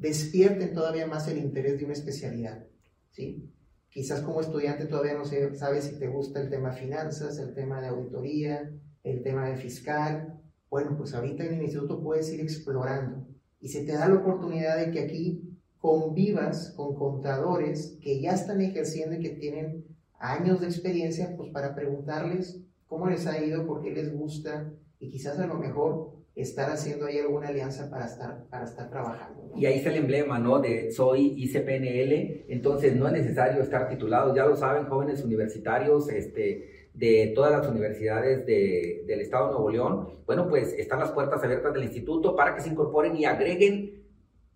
despierten 0.00 0.72
todavía 0.72 1.06
más 1.06 1.28
el 1.28 1.38
interés 1.38 1.78
de 1.78 1.84
una 1.84 1.92
especialidad. 1.92 2.66
¿sí? 3.10 3.52
Quizás 3.90 4.22
como 4.22 4.40
estudiante 4.40 4.86
todavía 4.86 5.14
no 5.14 5.24
sabes 5.24 5.84
si 5.84 5.98
te 5.98 6.08
gusta 6.08 6.40
el 6.40 6.48
tema 6.48 6.72
finanzas, 6.72 7.38
el 7.38 7.54
tema 7.54 7.80
de 7.80 7.88
auditoría, 7.88 8.72
el 9.04 9.22
tema 9.22 9.48
de 9.48 9.56
fiscal. 9.56 10.40
Bueno, 10.70 10.96
pues 10.96 11.14
ahorita 11.14 11.44
en 11.44 11.54
el 11.54 11.62
instituto 11.62 12.02
puedes 12.02 12.32
ir 12.32 12.40
explorando 12.40 13.26
y 13.60 13.68
se 13.68 13.84
te 13.84 13.92
da 13.92 14.08
la 14.08 14.16
oportunidad 14.16 14.78
de 14.78 14.90
que 14.90 15.00
aquí 15.00 15.58
convivas 15.78 16.72
con 16.76 16.94
contadores 16.94 17.98
que 18.00 18.20
ya 18.20 18.32
están 18.32 18.60
ejerciendo 18.60 19.16
y 19.16 19.20
que 19.20 19.30
tienen 19.30 19.84
años 20.18 20.60
de 20.60 20.66
experiencia, 20.66 21.34
pues 21.36 21.50
para 21.50 21.74
preguntarles 21.74 22.60
cómo 22.86 23.08
les 23.08 23.26
ha 23.26 23.42
ido, 23.42 23.66
por 23.66 23.82
qué 23.82 23.90
les 23.90 24.12
gusta 24.14 24.72
y 24.98 25.10
quizás 25.10 25.38
a 25.38 25.46
lo 25.46 25.54
mejor 25.54 26.19
estar 26.34 26.70
haciendo 26.70 27.06
ahí 27.06 27.18
alguna 27.18 27.48
alianza 27.48 27.90
para 27.90 28.06
estar, 28.06 28.44
para 28.48 28.64
estar 28.64 28.88
trabajando. 28.90 29.52
Y 29.56 29.66
ahí 29.66 29.78
está 29.78 29.90
el 29.90 29.96
emblema, 29.96 30.38
¿no? 30.38 30.60
De 30.60 30.90
soy 30.92 31.34
ICPNL, 31.36 32.46
entonces 32.48 32.96
no 32.96 33.06
es 33.08 33.12
necesario 33.12 33.62
estar 33.62 33.88
titulado, 33.88 34.34
ya 34.34 34.46
lo 34.46 34.56
saben 34.56 34.86
jóvenes 34.86 35.24
universitarios, 35.24 36.08
este, 36.08 36.88
de 36.94 37.32
todas 37.34 37.52
las 37.52 37.68
universidades 37.68 38.46
de, 38.46 39.04
del 39.06 39.20
Estado 39.20 39.46
de 39.46 39.52
Nuevo 39.52 39.70
León, 39.70 40.08
bueno, 40.26 40.48
pues 40.48 40.72
están 40.74 41.00
las 41.00 41.10
puertas 41.10 41.42
abiertas 41.42 41.72
del 41.72 41.84
instituto 41.84 42.36
para 42.36 42.54
que 42.54 42.60
se 42.60 42.68
incorporen 42.68 43.16
y 43.16 43.24
agreguen 43.24 44.04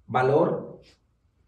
valor 0.06 0.80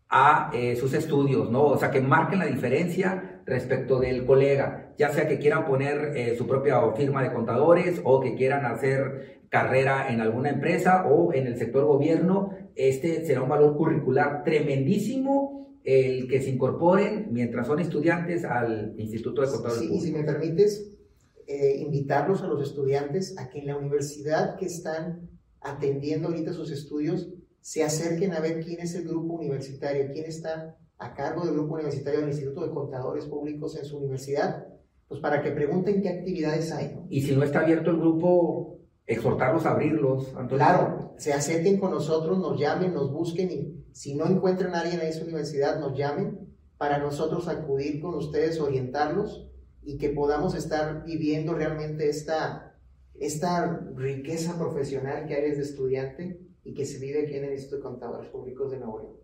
a 0.09 0.51
eh, 0.55 0.77
sus 0.77 0.95
estudios, 0.95 1.51
¿no? 1.51 1.65
O 1.65 1.79
sea, 1.79 1.91
que 1.91 2.01
marquen 2.01 2.39
la 2.39 2.47
diferencia 2.47 3.43
respecto 3.45 3.99
del 3.99 4.25
colega, 4.25 4.93
ya 4.99 5.11
sea 5.11 5.29
que 5.29 5.39
quieran 5.39 5.67
poner 5.67 6.17
eh, 6.17 6.37
su 6.37 6.47
propia 6.47 6.81
firma 6.93 7.23
de 7.23 7.33
contadores 7.33 8.01
o 8.05 8.21
que 8.21 8.35
quieran 8.35 8.65
hacer 8.65 9.36
carrera 9.49 10.13
en 10.13 10.21
alguna 10.21 10.51
empresa 10.51 11.07
o 11.07 11.33
en 11.33 11.47
el 11.47 11.57
sector 11.57 11.85
gobierno, 11.85 12.51
este 12.75 13.25
será 13.25 13.43
un 13.43 13.49
valor 13.49 13.77
curricular 13.77 14.45
tremendísimo 14.45 15.57
el 15.85 16.29
que 16.29 16.43
se 16.43 16.51
incorporen 16.51 17.29
mientras 17.31 17.67
son 17.67 17.79
estudiantes 17.79 18.45
al 18.45 18.95
Instituto 18.99 19.43
de 19.43 19.49
Contadores. 19.49 19.89
Sí, 19.89 19.95
y 19.95 20.01
si 20.01 20.13
me 20.13 20.25
permites, 20.25 20.93
eh, 21.47 21.77
invitarlos 21.79 22.43
a 22.43 22.49
los 22.49 22.61
estudiantes 22.61 23.39
a 23.39 23.49
que 23.49 23.61
en 23.61 23.67
la 23.69 23.77
universidad 23.77 24.57
que 24.57 24.67
están 24.67 25.31
atendiendo 25.61 26.29
ahorita 26.29 26.53
sus 26.53 26.73
estudios 26.73 27.29
se 27.61 27.85
acerquen 27.85 28.33
a 28.33 28.41
ver 28.41 28.65
quién 28.65 28.81
es 28.81 28.97
el 28.97 29.05
grupo 29.05 29.35
universitario, 29.35 30.11
quién 30.13 30.25
está 30.25 30.77
a 30.99 31.15
cargo 31.15 31.45
del 31.45 31.55
grupo 31.55 31.75
universitario 31.75 32.21
del 32.21 32.31
Instituto 32.31 32.67
de 32.67 32.73
Contadores 32.73 33.27
Públicos 33.27 33.77
en 33.77 33.85
su 33.85 33.99
universidad, 33.99 34.67
pues 35.07 35.21
para 35.21 35.41
que 35.41 35.53
pregunten 35.53 36.03
qué 36.03 36.09
actividades 36.09 36.73
hay. 36.73 36.99
Y 37.11 37.23
si 37.23 37.37
no 37.37 37.45
está 37.45 37.61
abierto 37.61 37.91
el 37.91 37.99
grupo, 37.99 38.66
exhortarlos 39.07 39.67
a 39.67 39.73
abrirlos. 39.73 40.35
Claro, 40.49 41.15
se 41.17 41.33
acerquen 41.33 41.79
con 41.79 41.93
nosotros, 41.93 42.39
nos 42.39 42.59
llamen, 42.59 42.93
nos 42.93 43.13
busquen 43.13 43.51
y 43.51 43.85
si 43.93 44.15
no 44.15 44.27
encuentran 44.27 44.75
a 44.75 44.81
alguien 44.81 45.01
en 45.01 45.07
esa 45.07 45.23
universidad, 45.23 45.79
nos 45.79 45.97
llamen 45.97 46.55
para 46.77 46.99
nosotros 46.99 47.49
acudir 47.49 48.01
con 48.01 48.15
ustedes, 48.15 48.61
orientarlos 48.61 49.49
y 49.83 49.97
que 49.99 50.11
podamos 50.11 50.55
estar 50.55 51.05
viviendo 51.05 51.55
realmente 51.55 52.09
esta, 52.09 52.75
esta 53.15 53.81
riqueza 53.95 54.59
profesional 54.59 55.27
que 55.27 55.35
hay 55.35 55.51
desde 55.51 55.63
estudiante 55.63 56.41
y 56.65 56.75
que 56.75 56.85
se 56.85 56.99
vive 56.99 57.23
aquí 57.23 57.37
en 57.37 57.45
el 57.45 57.53
Instituto 57.53 57.77
de 57.77 57.83
Contadores 57.83 58.29
Públicos 58.29 58.71
de 58.73 58.79
Nuevo 58.79 58.99
León. 58.99 59.17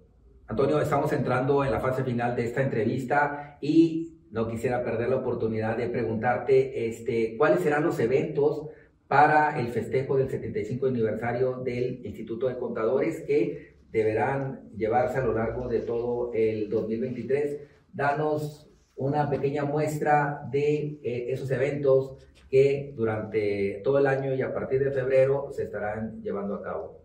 Antonio, 0.47 0.81
estamos 0.81 1.13
entrando 1.13 1.65
en 1.65 1.73
la 1.73 1.81
fase 1.81 2.05
final 2.05 2.37
de 2.37 2.45
esta 2.45 2.63
entrevista 2.63 3.59
y 3.61 4.21
no 4.31 4.49
quisiera 4.49 4.83
perder 4.83 5.11
la 5.11 5.17
oportunidad 5.17 5.77
de 5.77 5.89
preguntarte 5.89 6.89
este, 6.89 7.37
cuáles 7.37 7.61
serán 7.61 7.85
los 7.85 7.99
eventos 7.99 8.69
para 9.13 9.61
el 9.61 9.69
festejo 9.69 10.17
del 10.17 10.31
75 10.31 10.87
aniversario 10.87 11.57
del 11.59 12.01
Instituto 12.03 12.49
de 12.49 12.57
Contadores 12.57 13.21
que 13.27 13.77
deberán 13.91 14.71
llevarse 14.75 15.19
a 15.19 15.21
lo 15.21 15.35
largo 15.35 15.69
de 15.69 15.81
todo 15.81 16.33
el 16.33 16.71
2023. 16.71 17.61
Danos 17.93 18.71
una 18.97 19.29
pequeña 19.29 19.67
muestra 19.67 20.49
de 20.51 20.99
eh, 21.03 21.27
esos 21.29 21.51
eventos 21.51 22.27
que 22.49 22.95
durante 22.97 23.83
todo 23.85 23.99
el 23.99 24.07
año 24.07 24.33
y 24.33 24.41
a 24.41 24.55
partir 24.55 24.83
de 24.83 24.91
febrero 24.91 25.51
se 25.53 25.65
estarán 25.65 26.23
llevando 26.23 26.55
a 26.55 26.63
cabo. 26.63 27.03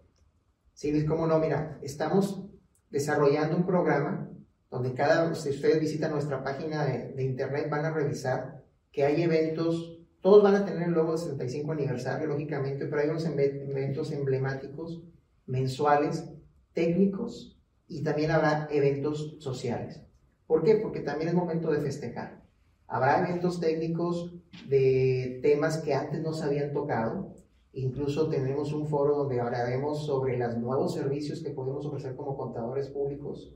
Sí, 0.72 0.94
Luis, 0.94 1.04
cómo 1.04 1.28
no, 1.28 1.40
mira, 1.40 1.78
estamos 1.82 2.42
desarrollando 2.90 3.58
un 3.58 3.66
programa 3.66 4.32
donde 4.72 4.94
cada, 4.94 5.36
si 5.36 5.50
ustedes 5.50 5.82
visitan 5.82 6.14
nuestra 6.14 6.42
página 6.42 6.86
de, 6.86 7.22
internet 7.22 7.70
van 7.70 7.84
a 7.84 7.94
revisar 7.94 8.64
que 8.94 9.04
hay 9.04 9.24
eventos, 9.24 9.97
todos 10.22 10.44
van 10.44 10.56
a 10.56 10.66
tener 10.66 10.90
el 10.90 10.94
logo 10.94 11.14
de 11.14 11.20
75 11.20 11.72
aniversario, 11.72 12.28
lógicamente, 12.28 12.86
pero 12.86 13.02
hay 13.02 13.10
unos 13.10 13.26
eventos 13.26 14.12
emblemáticos 14.12 15.02
mensuales, 15.46 16.30
técnicos 16.74 17.58
y 17.88 18.04
también 18.04 18.32
habrá 18.32 18.68
eventos 18.72 19.38
sociales. 19.40 20.02
¿Por 20.46 20.64
qué? 20.64 20.76
Porque 20.76 21.02
también 21.02 21.30
es 21.30 21.36
momento 21.36 21.72
de 21.72 21.80
festejar. 21.80 22.42
Habrá 22.88 23.28
eventos 23.28 23.60
técnicos 23.60 24.34
de 24.68 25.40
temas 25.44 25.78
que 25.80 25.94
antes 25.94 26.22
no 26.22 26.34
se 26.34 26.46
habían 26.46 26.72
tocado. 26.72 27.34
Incluso 27.74 28.30
tenemos 28.30 28.74
un 28.74 28.88
foro 28.88 29.18
donde 29.18 29.40
hablaremos 29.40 30.06
sobre 30.06 30.38
los 30.38 30.58
nuevos 30.58 30.94
servicios 30.94 31.44
que 31.44 31.52
podemos 31.52 31.86
ofrecer 31.86 32.16
como 32.16 32.38
contadores 32.38 32.90
públicos, 32.90 33.54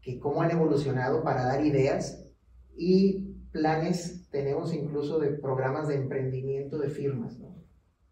que 0.00 0.18
cómo 0.18 0.42
han 0.42 0.52
evolucionado 0.52 1.22
para 1.22 1.44
dar 1.44 1.64
ideas 1.64 2.24
y 2.76 3.27
planes. 3.52 4.28
Tenemos 4.30 4.72
incluso 4.74 5.18
de 5.18 5.30
programas 5.30 5.88
de 5.88 5.96
emprendimiento 5.96 6.78
de 6.78 6.88
firmas. 6.88 7.38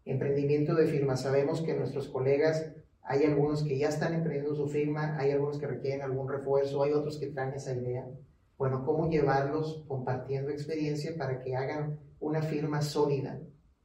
Emprendimiento 0.05 0.75
de 0.75 0.87
firmas. 0.87 1.21
Sabemos 1.21 1.61
que 1.61 1.73
nuestros 1.73 2.07
colegas, 2.07 2.71
hay 3.01 3.23
algunos 3.23 3.63
que 3.63 3.77
ya 3.77 3.89
están 3.89 4.13
emprendiendo 4.13 4.55
su 4.55 4.67
firma, 4.67 5.17
hay 5.17 5.31
algunos 5.31 5.59
que 5.59 5.67
requieren 5.67 6.01
algún 6.01 6.29
refuerzo, 6.29 6.83
hay 6.83 6.93
otros 6.93 7.17
que 7.17 7.27
traen 7.27 7.53
esa 7.53 7.73
idea 7.73 8.07
bueno, 8.57 8.83
cómo 8.83 9.07
llevarlos 9.07 9.83
compartiendo 9.87 10.49
experiencia 10.49 11.15
para 11.15 11.39
que 11.39 11.55
hagan 11.55 11.99
una 12.19 12.41
firma 12.41 12.81
sólida 12.81 13.39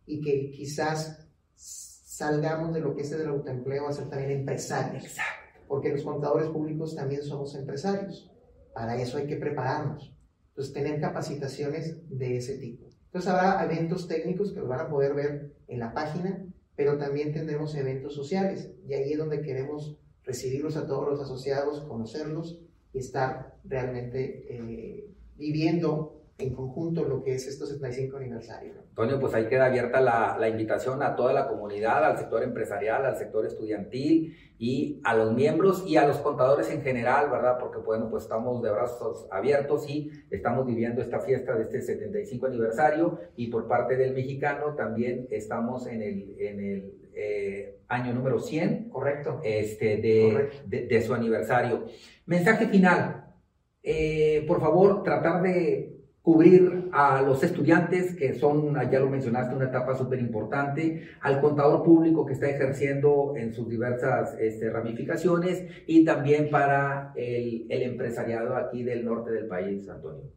y 0.06 0.22
que 0.22 0.50
quizás 0.50 1.28
salgamos 1.54 2.72
de 2.72 2.80
lo 2.80 2.94
que 2.94 3.02
es 3.02 3.12
el 3.12 3.28
autoempleo 3.28 3.86
a 3.86 3.92
ser 3.92 4.08
también 4.08 4.30
empresarios. 4.30 5.04
Exacto. 5.04 5.60
Porque 5.68 5.90
los 5.90 6.02
contadores 6.02 6.48
públicos 6.48 6.96
también 6.96 7.22
somos 7.22 7.54
empresarios. 7.54 8.30
Para 8.72 8.96
eso 8.96 9.18
hay 9.18 9.26
que 9.26 9.36
prepararnos. 9.36 10.16
Entonces, 10.52 10.74
tener 10.74 11.00
capacitaciones 11.00 11.96
de 12.08 12.36
ese 12.36 12.58
tipo. 12.58 12.86
Entonces, 13.06 13.30
habrá 13.30 13.64
eventos 13.64 14.06
técnicos 14.06 14.52
que 14.52 14.60
los 14.60 14.68
van 14.68 14.80
a 14.80 14.88
poder 14.88 15.14
ver 15.14 15.52
en 15.68 15.78
la 15.78 15.92
página, 15.94 16.46
pero 16.76 16.98
también 16.98 17.32
tendremos 17.32 17.74
eventos 17.74 18.14
sociales. 18.14 18.70
Y 18.86 18.94
ahí 18.94 19.12
es 19.12 19.18
donde 19.18 19.42
queremos 19.42 19.98
recibirlos 20.24 20.76
a 20.76 20.86
todos 20.86 21.08
los 21.08 21.20
asociados, 21.20 21.80
conocerlos 21.84 22.60
y 22.92 22.98
estar 22.98 23.56
realmente 23.64 24.46
eh, 24.48 25.10
viviendo 25.36 26.21
en 26.42 26.54
conjunto 26.54 27.04
lo 27.04 27.22
que 27.22 27.34
es 27.34 27.46
estos 27.46 27.70
75 27.70 28.16
aniversario. 28.16 28.72
Antonio, 28.90 29.18
pues 29.20 29.34
ahí 29.34 29.46
queda 29.46 29.66
abierta 29.66 30.00
la, 30.00 30.36
la, 30.38 30.48
invitación 30.48 31.02
a 31.02 31.16
toda 31.16 31.32
la 31.32 31.48
comunidad, 31.48 32.04
al 32.04 32.18
sector 32.18 32.42
empresarial, 32.42 33.06
al 33.06 33.16
sector 33.16 33.46
estudiantil 33.46 34.36
y 34.58 35.00
a 35.04 35.14
los 35.14 35.32
miembros 35.32 35.84
y 35.86 35.96
a 35.96 36.06
los 36.06 36.18
contadores 36.18 36.70
en 36.70 36.82
general, 36.82 37.30
¿verdad? 37.30 37.58
Porque 37.58 37.78
bueno, 37.78 38.08
pues 38.10 38.24
estamos 38.24 38.62
de 38.62 38.70
brazos 38.70 39.26
abiertos 39.30 39.88
y 39.88 40.10
estamos 40.30 40.66
viviendo 40.66 41.00
esta 41.00 41.20
fiesta 41.20 41.54
de 41.56 41.62
este 41.62 41.80
75 41.80 42.46
aniversario 42.46 43.18
y 43.36 43.48
por 43.48 43.66
parte 43.66 43.96
del 43.96 44.14
mexicano 44.14 44.74
también 44.74 45.26
estamos 45.30 45.86
en 45.86 46.02
el, 46.02 46.36
en 46.38 46.60
el 46.60 47.02
eh, 47.14 47.80
año 47.88 48.12
número 48.14 48.38
100. 48.38 48.88
Correcto. 48.88 49.40
Este, 49.42 49.96
de, 49.98 50.86
De, 50.86 51.02
su 51.02 51.14
aniversario. 51.14 51.86
Mensaje 52.26 52.66
final. 52.66 53.34
Eh, 53.82 54.44
por 54.46 54.60
favor, 54.60 55.02
tratar 55.02 55.42
de 55.42 56.01
cubrir 56.22 56.88
a 56.92 57.20
los 57.22 57.42
estudiantes, 57.42 58.14
que 58.14 58.34
son, 58.34 58.74
ya 58.90 59.00
lo 59.00 59.10
mencionaste, 59.10 59.56
una 59.56 59.66
etapa 59.66 59.96
súper 59.96 60.20
importante, 60.20 61.08
al 61.20 61.40
contador 61.40 61.82
público 61.82 62.24
que 62.24 62.34
está 62.34 62.48
ejerciendo 62.48 63.34
en 63.36 63.52
sus 63.52 63.68
diversas 63.68 64.36
este, 64.38 64.70
ramificaciones 64.70 65.66
y 65.86 66.04
también 66.04 66.48
para 66.48 67.12
el, 67.16 67.66
el 67.68 67.82
empresariado 67.82 68.54
aquí 68.56 68.84
del 68.84 69.04
norte 69.04 69.32
del 69.32 69.48
país, 69.48 69.88
Antonio. 69.88 70.30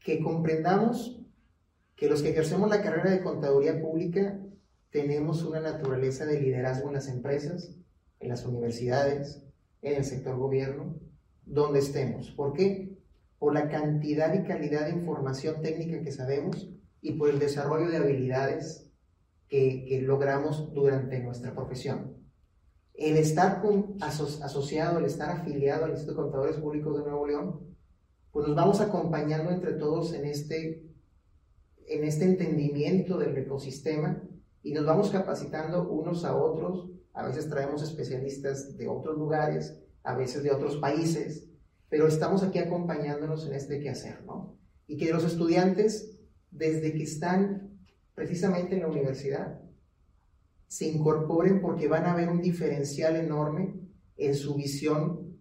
Que 0.00 0.20
comprendamos 0.20 1.20
que 1.94 2.08
los 2.08 2.22
que 2.22 2.30
ejercemos 2.30 2.70
la 2.70 2.80
carrera 2.80 3.10
de 3.10 3.22
contaduría 3.22 3.78
pública 3.78 4.40
tenemos 4.90 5.44
una 5.44 5.60
naturaleza 5.60 6.24
de 6.24 6.40
liderazgo 6.40 6.88
en 6.88 6.94
las 6.94 7.08
empresas, 7.08 7.74
en 8.20 8.30
las 8.30 8.46
universidades, 8.46 9.42
en 9.82 9.96
el 9.96 10.04
sector 10.04 10.36
gobierno, 10.38 10.98
donde 11.44 11.80
estemos. 11.80 12.30
¿Por 12.30 12.54
qué? 12.54 12.97
Por 13.38 13.54
la 13.54 13.68
cantidad 13.68 14.34
y 14.34 14.46
calidad 14.46 14.86
de 14.86 14.92
información 14.92 15.62
técnica 15.62 16.02
que 16.02 16.12
sabemos 16.12 16.68
y 17.00 17.12
por 17.12 17.30
el 17.30 17.38
desarrollo 17.38 17.88
de 17.90 17.98
habilidades 17.98 18.88
que, 19.48 20.00
logramos 20.04 20.72
durante 20.72 21.20
nuestra 21.20 21.54
profesión. 21.54 22.16
El 22.94 23.16
estar 23.16 23.62
asociado, 24.00 24.98
el 24.98 25.04
estar 25.04 25.30
afiliado 25.30 25.84
al 25.84 25.92
Instituto 25.92 26.16
de 26.16 26.22
Contadores 26.24 26.56
Públicos 26.56 26.96
de 26.96 27.04
Nuevo 27.04 27.26
León, 27.26 27.60
pues 28.32 28.46
nos 28.46 28.56
vamos 28.56 28.80
acompañando 28.80 29.50
entre 29.50 29.74
todos 29.74 30.12
en 30.12 30.24
este, 30.24 30.84
en 31.86 32.04
este 32.04 32.24
entendimiento 32.24 33.18
del 33.18 33.36
ecosistema 33.36 34.22
y 34.62 34.72
nos 34.72 34.84
vamos 34.84 35.10
capacitando 35.10 35.88
unos 35.88 36.24
a 36.24 36.36
otros. 36.36 36.90
A 37.14 37.26
veces 37.26 37.48
traemos 37.48 37.82
especialistas 37.82 38.76
de 38.76 38.88
otros 38.88 39.16
lugares, 39.16 39.80
a 40.02 40.14
veces 40.14 40.42
de 40.42 40.50
otros 40.50 40.76
países, 40.76 41.47
pero 41.88 42.06
estamos 42.06 42.42
aquí 42.42 42.58
acompañándonos 42.58 43.46
en 43.46 43.54
este 43.54 43.80
quehacer, 43.80 44.24
¿no? 44.24 44.56
Y 44.86 44.96
que 44.96 45.12
los 45.12 45.24
estudiantes, 45.24 46.18
desde 46.50 46.92
que 46.92 47.02
están 47.02 47.78
precisamente 48.14 48.74
en 48.74 48.82
la 48.82 48.88
universidad, 48.88 49.60
se 50.66 50.86
incorporen 50.86 51.60
porque 51.60 51.88
van 51.88 52.04
a 52.06 52.14
ver 52.14 52.28
un 52.28 52.42
diferencial 52.42 53.16
enorme 53.16 53.74
en 54.16 54.34
su 54.34 54.54
visión 54.54 55.38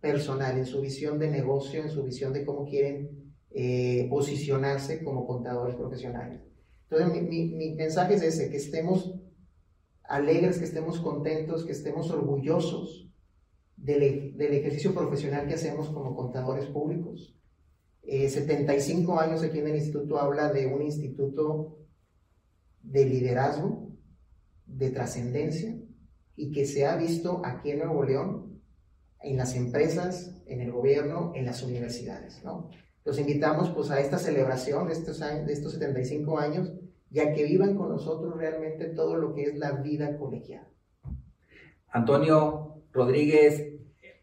personal, 0.00 0.56
en 0.56 0.66
su 0.66 0.80
visión 0.80 1.18
de 1.18 1.30
negocio, 1.30 1.82
en 1.82 1.90
su 1.90 2.04
visión 2.04 2.32
de 2.32 2.44
cómo 2.44 2.64
quieren 2.64 3.32
eh, 3.50 4.06
posicionarse 4.08 5.02
como 5.02 5.26
contadores 5.26 5.74
profesionales. 5.74 6.40
Entonces, 6.90 7.22
mi, 7.28 7.74
mensaje 7.74 8.14
es 8.14 8.22
ese, 8.22 8.50
que 8.50 8.56
estemos 8.56 9.14
alegres, 10.04 10.58
que 10.58 10.64
estemos 10.64 11.00
contentos, 11.00 11.64
que 11.64 11.72
estemos 11.72 12.10
orgullosos 12.10 13.07
del, 13.82 14.02
ejercicio 14.40 14.94
profesional 14.94 15.46
que 15.46 15.54
hacemos 15.54 15.88
como 15.90 16.14
contadores 16.14 16.66
públicos. 16.66 17.34
75 18.02 19.12
eh, 19.12 19.24
años 19.24 19.42
aquí 19.42 19.58
en 19.58 19.68
el 19.68 19.76
instituto 19.76 20.18
habla 20.18 20.52
de 20.52 20.66
un 20.66 20.82
instituto 20.82 21.78
de 22.82 23.04
liderazgo, 23.04 23.92
de 24.66 24.90
trascendencia, 24.90 25.78
y 26.36 26.52
que 26.52 26.66
se 26.66 26.86
ha 26.86 26.96
visto 26.96 27.42
aquí 27.44 27.70
en 27.70 27.80
Nuevo 27.80 28.04
León, 28.04 28.62
en 29.20 29.36
las 29.36 29.54
empresas, 29.56 30.42
en 30.46 30.60
el 30.60 30.72
gobierno, 30.72 31.32
en 31.34 31.44
las 31.44 31.62
universidades. 31.62 32.42
¿no? 32.44 32.70
Los 33.04 33.18
invitamos 33.18 33.70
pues 33.70 33.90
a 33.90 34.00
esta 34.00 34.18
celebración 34.18 34.86
de 34.86 34.94
estos, 34.94 35.20
años, 35.20 35.46
de 35.46 35.52
estos 35.52 35.72
75 35.72 36.38
años, 36.38 36.72
ya 37.10 37.32
que 37.32 37.44
vivan 37.44 37.76
con 37.76 37.88
nosotros 37.88 38.36
realmente 38.36 38.86
todo 38.86 39.16
lo 39.16 39.34
que 39.34 39.44
es 39.44 39.56
la 39.56 39.72
vida 39.72 40.16
colegial. 40.16 40.68
Antonio 41.90 42.77
Rodríguez, 42.98 43.64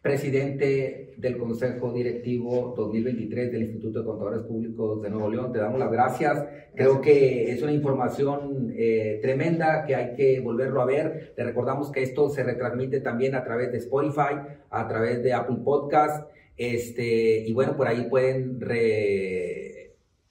presidente 0.01 1.13
del 1.17 1.37
Consejo 1.37 1.93
Directivo 1.93 2.73
2023 2.75 3.51
del 3.53 3.61
Instituto 3.61 3.99
de 3.99 4.05
Contadores 4.05 4.41
Públicos 4.41 5.01
de 5.01 5.09
Nuevo 5.09 5.29
León, 5.29 5.53
te 5.53 5.59
damos 5.59 5.79
las 5.79 5.89
gracias. 5.89 6.45
Creo 6.75 6.99
que 6.99 7.51
es 7.51 7.61
una 7.63 7.71
información 7.71 8.73
eh, 8.77 9.19
tremenda 9.21 9.85
que 9.85 9.95
hay 9.95 10.13
que 10.13 10.41
volverlo 10.41 10.81
a 10.81 10.85
ver. 10.85 11.33
Le 11.37 11.43
recordamos 11.45 11.89
que 11.89 12.03
esto 12.03 12.29
se 12.29 12.43
retransmite 12.43 12.99
también 12.99 13.33
a 13.33 13.45
través 13.45 13.71
de 13.71 13.77
Spotify, 13.77 14.41
a 14.69 14.87
través 14.89 15.23
de 15.23 15.31
Apple 15.31 15.59
Podcast 15.63 16.27
este, 16.57 17.39
y 17.39 17.53
bueno, 17.53 17.75
por 17.75 17.87
ahí 17.87 18.07
pueden 18.09 18.59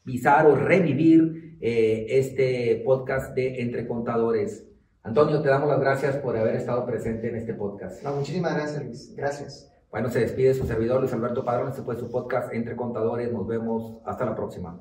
revisar 0.05 0.47
o 0.47 0.55
revivir 0.55 1.57
eh, 1.61 2.07
este 2.09 2.83
podcast 2.85 3.35
de 3.35 3.61
Entre 3.61 3.87
Contadores. 3.87 4.67
Antonio, 5.05 5.43
te 5.43 5.51
damos 5.51 5.69
las 5.69 5.81
gracias 5.81 6.17
por 6.17 6.35
haber 6.35 6.57
estado 6.57 6.87
presente 6.87 7.29
en 7.29 7.37
este 7.37 7.53
podcast. 7.53 8.03
muchísimas 8.05 8.55
gracias, 8.55 8.83
Luis. 8.83 9.15
Gracias. 9.15 9.71
Bueno, 9.91 10.09
se 10.09 10.21
despide 10.21 10.55
su 10.55 10.67
servidor 10.67 11.01
Luis 11.01 11.13
Alberto 11.13 11.45
Padrón. 11.45 11.69
Este 11.69 11.83
fue 11.83 11.97
su 11.97 12.11
podcast 12.11 12.51
Entre 12.55 12.75
Contadores. 12.75 13.31
Nos 13.31 13.47
vemos. 13.47 13.99
Hasta 14.07 14.25
la 14.25 14.35
próxima. 14.35 14.81